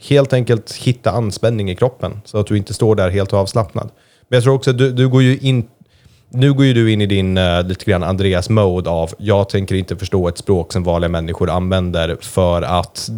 Helt 0.09 0.33
enkelt 0.33 0.73
hitta 0.75 1.11
anspänning 1.11 1.71
i 1.71 1.75
kroppen 1.75 2.21
så 2.25 2.37
att 2.37 2.47
du 2.47 2.57
inte 2.57 2.73
står 2.73 2.95
där 2.95 3.09
helt 3.09 3.33
avslappnad. 3.33 3.89
Men 4.27 4.37
jag 4.37 4.43
tror 4.43 4.53
också 4.53 4.69
att 4.69 4.77
du, 4.77 4.91
du 4.91 5.09
går 5.09 5.21
ju 5.21 5.37
in 5.37 5.67
nu 6.33 6.53
går 6.53 6.65
ju 6.65 6.73
du 6.73 6.91
in 6.91 7.01
i 7.01 7.05
din 7.05 7.37
uh, 7.37 7.63
lite 7.67 7.85
grann 7.85 8.03
Andreas 8.03 8.49
mode 8.49 8.89
av 8.89 9.11
jag 9.17 9.49
tänker 9.49 9.75
inte 9.75 9.95
förstå 9.95 10.27
ett 10.27 10.37
språk 10.37 10.73
som 10.73 10.83
vanliga 10.83 11.09
människor 11.09 11.49
använder 11.49 12.17
för 12.21 12.61
att 12.61 13.09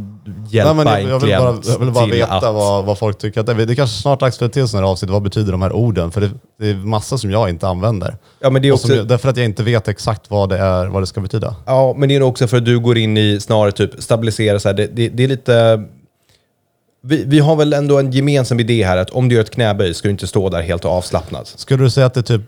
hjälpa 0.50 0.74
Nej, 0.74 0.86
jag, 0.86 1.02
en 1.04 1.10
jag, 1.10 1.20
vill 1.20 1.30
bara, 1.38 1.58
jag 1.66 1.80
vill 1.80 1.92
bara 1.92 2.06
veta 2.06 2.34
att... 2.34 2.44
vad, 2.44 2.86
vad 2.86 2.98
folk 2.98 3.18
tycker. 3.18 3.40
Att 3.42 3.46
det, 3.46 3.54
det 3.54 3.74
är 3.74 3.76
kanske 3.76 4.02
snart 4.02 4.20
dags 4.20 4.38
för 4.38 4.46
ett 4.46 4.54
till 4.54 4.68
sån 4.68 4.80
här 4.80 4.88
avsnitt. 4.88 5.12
Vad 5.12 5.22
betyder 5.22 5.52
de 5.52 5.62
här 5.62 5.74
orden? 5.74 6.12
För 6.12 6.22
det, 6.22 6.32
det 6.60 6.70
är 6.70 6.76
massa 6.76 7.18
som 7.18 7.32
jag 7.32 7.50
inte 7.50 7.68
använder. 7.68 8.18
Ja, 8.40 8.50
men 8.50 8.62
det 8.62 8.68
är 8.68 8.76
som, 8.76 8.76
också... 8.76 8.96
jag- 8.96 9.08
därför 9.08 9.30
att 9.30 9.38
jag 9.38 9.46
inte 9.46 9.64
vet 9.64 9.88
exakt 9.88 10.30
vad 10.30 10.50
det, 10.50 10.58
är, 10.58 10.86
vad 10.86 11.02
det 11.02 11.08
ska 11.08 11.22
betyda. 11.22 11.56
Ja, 11.66 11.96
men 11.98 12.10
det 12.10 12.16
är 12.16 12.22
också 12.22 12.48
för 12.48 12.58
att 12.58 12.66
du 12.66 12.80
går 12.80 12.98
in 12.98 13.18
i 13.18 13.40
snarare 13.40 13.72
typ 13.72 13.92
stabilisera 14.04 14.60
så 14.60 14.70
här. 14.70 14.76
Det, 14.76 14.88
det, 14.88 15.10
det 15.10 15.24
är 15.24 15.28
lite... 15.28 15.84
Vi, 17.06 17.24
vi 17.28 17.40
har 17.40 17.56
väl 17.56 17.74
ändå 17.74 18.00
en 18.00 18.12
gemensam 18.12 18.60
idé 18.60 18.84
här 18.84 18.98
att 18.98 19.10
om 19.10 19.30
du 19.30 19.36
gör 19.36 19.42
ett 19.42 19.50
knäböj 19.50 19.94
ska 19.94 20.08
du 20.08 20.12
inte 20.12 20.28
stå 20.28 20.50
där 20.50 20.62
helt 20.62 20.86
avslappnad. 20.86 21.48
Skulle 21.48 21.84
du 21.84 21.90
säga 21.90 22.06
att 22.06 22.14
det 22.14 22.20
är 22.20 22.38
typ 22.38 22.42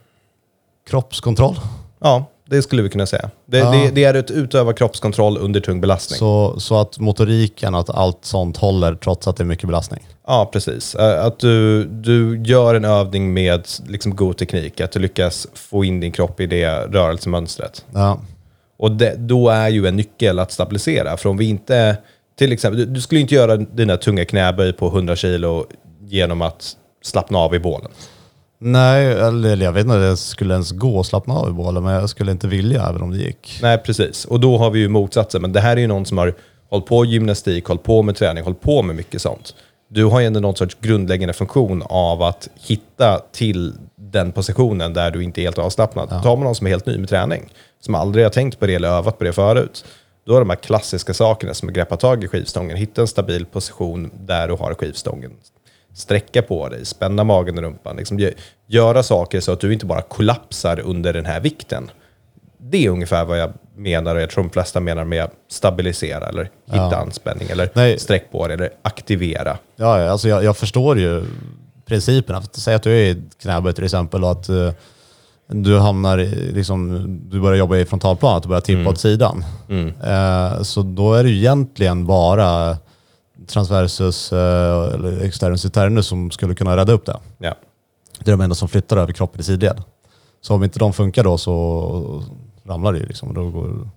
kroppskontroll? 0.90 1.56
Ja, 2.00 2.26
det 2.50 2.62
skulle 2.62 2.82
vi 2.82 2.90
kunna 2.90 3.06
säga. 3.06 3.30
Det, 3.46 3.58
Ja. 3.58 3.72
det, 3.72 3.90
det 3.96 4.04
är 4.04 4.14
att 4.14 4.32
utöva 4.32 4.74
kroppskontroll 4.74 5.38
under 5.38 5.60
tung 5.60 5.82
belastning. 5.82 6.20
Så, 6.20 6.60
så 6.60 6.78
att 6.78 7.00
motoriken, 7.00 7.76
att 7.76 7.90
allt 7.90 8.26
sånt 8.26 8.58
håller 8.58 8.96
trots 8.96 9.28
att 9.28 9.38
det 9.38 9.44
är 9.44 9.46
mycket 9.46 9.68
belastning? 9.68 10.08
Ja, 10.28 10.50
precis. 10.54 10.96
Att 10.96 11.40
du, 11.40 11.86
du 11.86 12.44
gör 12.46 12.76
en 12.76 12.86
övning 12.86 13.34
med 13.34 13.68
liksom 13.88 14.16
god 14.16 14.38
teknik, 14.38 14.82
att 14.82 14.92
du 14.92 15.00
lyckas 15.00 15.48
få 15.54 15.86
in 15.86 16.00
din 16.00 16.12
kropp 16.12 16.40
i 16.40 16.46
det 16.48 16.70
rörelsemönstret. 16.70 17.86
Ja. 17.94 18.20
Och 18.78 18.92
det, 18.92 19.16
då 19.18 19.50
är 19.50 19.70
ju 19.70 19.88
en 19.88 19.96
nyckel 19.96 20.40
att 20.40 20.52
stabilisera. 20.52 21.18
För 21.18 21.30
om 21.30 21.38
vi 21.38 21.46
inte, 21.50 21.98
till 22.38 22.52
exempel, 22.52 22.80
du, 22.80 22.86
du 22.86 23.02
skulle 23.02 23.22
inte 23.22 23.36
göra 23.36 23.58
dina 23.58 23.98
tunga 23.98 24.26
knäböj 24.26 24.74
på 24.74 24.88
100 24.88 25.16
kilo 25.16 25.66
genom 26.08 26.42
att 26.42 26.78
slappna 27.04 27.40
av 27.40 27.56
i 27.56 27.60
bålen. 27.60 27.92
Nej, 28.58 29.06
eller 29.06 29.66
jag 29.66 29.72
vet 29.72 29.82
inte 29.82 29.96
om 29.96 30.02
det 30.02 30.18
skulle 30.18 30.54
ens 30.54 30.72
gå 30.72 31.00
att 31.00 31.06
slappna 31.06 31.34
av 31.34 31.50
i 31.50 31.52
bålen, 31.52 31.84
men 31.84 31.94
jag 31.94 32.10
skulle 32.10 32.32
inte 32.32 32.48
vilja 32.48 32.86
även 32.90 33.02
om 33.02 33.12
det 33.12 33.18
gick. 33.18 33.60
Nej, 33.62 33.78
precis. 33.78 34.26
Och 34.26 34.40
då 34.40 34.58
har 34.58 34.72
vi 34.72 34.80
ju 34.80 34.90
motsatsen. 34.90 35.42
Men 35.42 35.54
det 35.54 35.60
här 35.60 35.78
är 35.78 35.82
ju 35.82 35.88
någon 35.88 36.06
som 36.06 36.18
har 36.18 36.34
hållit 36.70 36.86
på 36.86 37.06
gymnastik, 37.06 37.66
hållit 37.66 37.84
på 37.84 38.02
med 38.02 38.16
träning, 38.16 38.44
hållit 38.44 38.62
på 38.62 38.82
med 38.82 38.96
mycket 38.96 39.22
sånt. 39.22 39.56
Du 39.88 40.06
har 40.06 40.20
ju 40.20 40.26
ändå 40.26 40.40
någon 40.40 40.56
sorts 40.56 40.78
grundläggande 40.82 41.34
funktion 41.34 41.84
av 41.86 42.22
att 42.22 42.50
hitta 42.68 43.20
till 43.32 43.74
den 43.96 44.32
positionen 44.32 44.94
där 44.94 45.12
du 45.12 45.24
inte 45.24 45.42
är 45.42 45.44
helt 45.44 45.58
avslappnad. 45.58 46.10
Tar 46.10 46.36
man 46.36 46.44
någon 46.44 46.56
som 46.56 46.68
är 46.68 46.72
helt 46.72 46.86
ny 46.86 46.98
med 46.98 47.10
träning, 47.10 47.54
som 47.80 47.96
aldrig 47.96 48.26
har 48.26 48.30
tänkt 48.30 48.60
på 48.60 48.66
det 48.66 48.76
eller 48.76 48.88
övat 48.90 49.18
på 49.18 49.24
det 49.24 49.34
förut, 49.34 49.86
då 50.26 50.36
är 50.36 50.40
de 50.40 50.50
här 50.50 50.58
klassiska 50.58 51.14
sakerna 51.14 51.54
som 51.54 51.70
att 51.70 51.76
greppa 51.76 51.98
tag 51.98 52.24
i 52.24 52.28
skivstången, 52.28 52.78
hitta 52.78 53.02
en 53.02 53.08
stabil 53.08 53.46
position 53.46 54.12
där 54.20 54.48
du 54.48 54.54
har 54.54 54.74
skivstången, 54.74 55.32
sträcka 55.96 56.42
på 56.42 56.70
dig, 56.70 56.86
spänna 56.86 57.24
magen 57.24 57.58
och 57.58 57.64
rumpan, 57.64 57.96
liksom 57.98 58.20
gö- 58.20 58.34
göra 58.68 59.04
saker 59.04 59.40
så 59.40 59.52
att 59.52 59.60
du 59.60 59.74
inte 59.74 59.86
bara 59.86 60.02
kollapsar 60.02 60.80
under 60.80 61.14
den 61.14 61.26
här 61.26 61.40
vikten. 61.40 61.92
Det 62.58 62.86
är 62.86 62.90
ungefär 62.90 63.26
vad 63.26 63.40
jag 63.40 63.54
menar 63.76 64.16
och 64.16 64.22
jag 64.22 64.30
tror 64.30 64.44
de 64.44 64.50
flesta 64.50 64.80
menar 64.80 65.04
med 65.04 65.30
stabilisera 65.52 66.28
eller 66.30 66.44
hitta 66.66 66.78
Ja. 66.92 66.96
anspänning 66.96 67.48
eller 67.52 67.70
Nej. 67.74 68.00
sträck 68.00 68.32
på 68.32 68.48
dig 68.48 68.54
eller 68.54 68.70
aktivera. 68.82 69.58
Ja, 69.76 70.10
alltså 70.10 70.28
jag, 70.30 70.44
jag 70.44 70.58
förstår 70.58 71.00
ju 71.00 71.24
principerna. 71.86 72.42
För 72.42 72.48
att 72.48 72.56
Säg 72.56 72.76
att 72.76 72.84
du 72.84 72.92
är 72.92 73.04
i 73.12 73.22
knäböj 73.42 73.74
till 73.74 73.84
exempel 73.84 74.24
och 74.24 74.32
att 74.32 74.50
eh, 74.50 74.72
du 75.48 75.78
hamnar 75.80 76.18
i, 76.18 76.52
liksom, 76.52 77.06
du 77.30 77.40
börjar 77.42 77.58
jobba 77.58 77.78
i 77.78 77.86
frontalplanet 77.86 78.44
och 78.44 78.50
börjar 78.50 78.62
tippa 78.62 78.90
åt 78.90 79.00
sidan. 79.00 79.46
Eh, 80.04 80.62
så 80.62 80.82
då 80.82 81.14
är 81.14 81.24
det 81.24 81.30
ju 81.30 81.38
egentligen 81.38 82.06
bara 82.06 82.78
transversus 83.48 84.34
eh, 84.34 84.94
eller 84.94 85.22
externus 85.22 85.66
internus 85.66 86.08
som 86.08 86.32
skulle 86.32 86.56
kunna 86.56 86.78
rädda 86.78 86.94
upp 86.94 87.06
det. 87.06 87.18
Ja. 87.38 87.56
Det 88.20 88.32
är 88.32 88.38
de 88.38 88.42
enda 88.42 88.56
som 88.56 88.70
flyttar 88.70 88.98
över 88.98 89.14
kroppen 89.14 89.42
i 89.42 89.44
sidled. 89.44 89.84
Så 90.42 90.56
om 90.56 90.64
inte 90.64 90.80
de 90.80 90.94
funkar 90.94 91.24
då 91.24 91.38
så 91.38 92.24
ramlar 92.64 92.94
det 92.94 93.00
ju 93.00 93.06
liksom. 93.06 93.34
Då 93.34 93.50
går, 93.50 93.90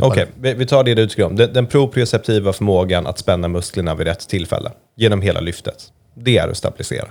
Okej, 0.00 0.26
vi, 0.40 0.54
vi 0.54 0.66
tar 0.66 0.84
det 0.84 0.94
du 0.94 1.08
tycker 1.08 1.24
om. 1.24 1.36
Den, 1.36 1.52
den 1.52 1.66
proprioceptiva 1.66 2.52
förmågan 2.52 3.06
att 3.06 3.18
spänna 3.18 3.48
musklerna 3.48 3.94
vid 3.94 4.06
rätt 4.06 4.28
tillfälle 4.28 4.72
genom 4.96 5.22
hela 5.22 5.40
lyftet. 5.40 5.92
Det 6.14 6.38
är 6.38 6.48
att 6.48 6.56
stabilisera. 6.56 7.08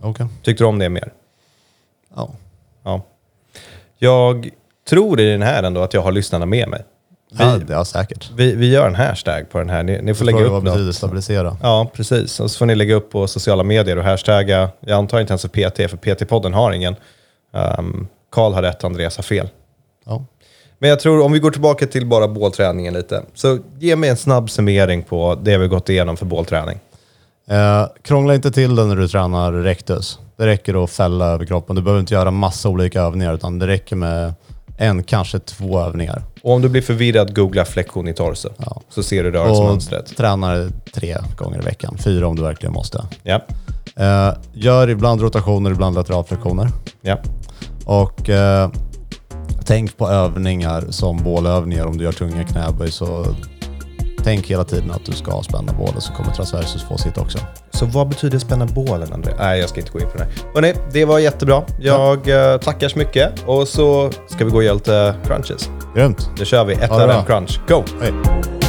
Okej. 0.00 0.26
Tyckte 0.42 0.64
du 0.64 0.68
om 0.68 0.78
det 0.78 0.88
mer? 0.88 1.12
Ja. 2.16 2.30
Ja. 2.82 3.02
Jag 3.98 4.50
tror 4.88 5.20
i 5.20 5.30
den 5.30 5.42
här 5.42 5.62
ändå 5.62 5.80
att 5.80 5.94
jag 5.94 6.02
har 6.02 6.12
lyssnarna 6.12 6.46
med 6.46 6.68
mig. 6.68 6.84
Vi, 7.32 7.64
Ja, 7.68 7.84
säkert. 7.84 8.30
vi, 8.36 8.54
vi 8.54 8.70
gör 8.72 8.86
en 8.86 8.94
hashtag 8.94 9.50
på 9.50 9.58
den 9.58 9.70
här. 9.70 9.82
Ni, 9.82 10.02
ni 10.02 10.14
får 10.14 10.24
lägga 10.24 10.38
upp 10.40 10.50
vad 10.52 10.64
något. 10.64 10.74
betyder 10.74 10.92
stabilisera? 10.92 11.56
Ja, 11.62 11.90
precis. 11.94 12.40
Och 12.40 12.50
så 12.50 12.58
får 12.58 12.66
ni 12.66 12.74
lägga 12.74 12.94
upp 12.94 13.10
på 13.10 13.26
sociala 13.26 13.62
medier 13.62 13.96
och 13.98 14.04
hashtagga. 14.04 14.68
Jag 14.80 14.98
antar 14.98 15.20
inte 15.20 15.30
ens 15.30 15.42
för 15.42 15.48
PT, 15.48 15.90
för 15.90 15.96
PT-podden 15.96 16.52
har 16.54 16.72
ingen. 16.72 16.96
Um, 17.78 18.08
Karl 18.32 18.52
har 18.52 18.62
rätt, 18.62 18.84
Andreas 18.84 19.16
har 19.16 19.22
fel. 19.22 19.48
Ja. 20.06 20.24
Men 20.78 20.90
jag 20.90 21.00
tror 21.00 21.24
om 21.24 21.32
vi 21.32 21.38
går 21.38 21.50
tillbaka 21.50 21.86
till 21.86 22.06
bara 22.06 22.28
bålträningen 22.28 22.94
lite. 22.94 23.22
Så 23.34 23.58
ge 23.78 23.96
mig 23.96 24.10
en 24.10 24.16
snabb 24.16 24.50
summering 24.50 25.02
på 25.02 25.38
det 25.42 25.58
vi 25.58 25.68
gått 25.68 25.88
igenom 25.88 26.16
för 26.16 26.26
bålträning. 26.26 26.78
Eh, 27.48 27.86
krångla 28.02 28.34
inte 28.34 28.50
till 28.50 28.76
det 28.76 28.84
när 28.84 28.96
du 28.96 29.08
tränar 29.08 29.52
rectus. 29.52 30.18
Det 30.36 30.46
räcker 30.46 30.84
att 30.84 30.90
fälla 30.90 31.26
över 31.26 31.44
kroppen. 31.44 31.76
Du 31.76 31.82
behöver 31.82 32.00
inte 32.00 32.14
göra 32.14 32.30
massa 32.30 32.68
olika 32.68 33.00
övningar 33.02 33.34
utan 33.34 33.58
det 33.58 33.66
räcker 33.66 33.96
med 33.96 34.34
en, 34.80 35.02
kanske 35.02 35.38
två 35.38 35.80
övningar. 35.80 36.22
Och 36.42 36.52
om 36.54 36.62
du 36.62 36.68
blir 36.68 36.82
förvirrad, 36.82 37.34
googla 37.36 37.64
flexion 37.64 38.08
i 38.08 38.14
torso. 38.14 38.48
Ja. 38.56 38.80
Så 38.88 39.02
ser 39.02 39.22
du 39.22 39.28
Och 39.28 39.34
rörelsemönstret. 39.34 40.16
tränar 40.16 40.68
tre 40.94 41.16
gånger 41.38 41.58
i 41.58 41.64
veckan. 41.64 41.96
Fyra 41.98 42.26
om 42.26 42.36
du 42.36 42.42
verkligen 42.42 42.72
måste. 42.72 43.04
Ja. 43.22 43.40
Eh, 43.96 44.34
gör 44.52 44.88
ibland 44.90 45.20
rotationer, 45.20 45.70
ibland 45.70 45.94
lateralflexioner. 45.94 46.68
ja. 47.02 47.18
Och 47.84 48.30
eh, 48.30 48.70
tänk 49.64 49.96
på 49.96 50.08
övningar 50.08 50.84
som 50.90 51.16
bålövningar. 51.22 51.86
Om 51.86 51.98
du 51.98 52.04
gör 52.04 52.12
tunga 52.12 52.44
knäböj 52.44 52.90
så 52.92 53.26
tänk 54.20 54.46
hela 54.46 54.64
tiden 54.64 54.90
att 54.90 55.04
du 55.04 55.12
ska 55.12 55.42
spänna 55.42 55.72
bålen 55.72 56.00
så 56.00 56.12
kommer 56.12 56.32
transversus 56.32 56.82
få 56.82 56.98
sitt 56.98 57.18
också. 57.18 57.38
Så 57.70 57.86
vad 57.86 58.08
betyder 58.08 58.38
spänna 58.38 58.66
bålen, 58.66 59.12
André? 59.12 59.32
Nej, 59.38 59.60
jag 59.60 59.68
ska 59.68 59.80
inte 59.80 59.92
gå 59.92 60.00
in 60.00 60.08
på 60.12 60.18
det. 60.18 60.26
Hörrni, 60.54 60.74
det 60.92 61.04
var 61.04 61.18
jättebra. 61.18 61.62
Jag 61.80 62.28
eh, 62.28 62.58
tackar 62.58 62.88
så 62.88 62.98
mycket. 62.98 63.32
Och 63.46 63.68
så 63.68 64.10
ska 64.28 64.44
vi 64.44 64.50
gå 64.50 64.56
och 64.56 64.64
göra 64.64 64.74
lite 64.74 65.14
crunches. 65.26 65.70
Grymt! 65.94 66.30
Nu 66.38 66.44
kör 66.44 66.64
vi. 66.64 66.74
Ett 66.74 66.90
av 66.90 67.24
crunch. 67.24 67.60
Go! 67.68 67.84
Hej! 68.00 68.59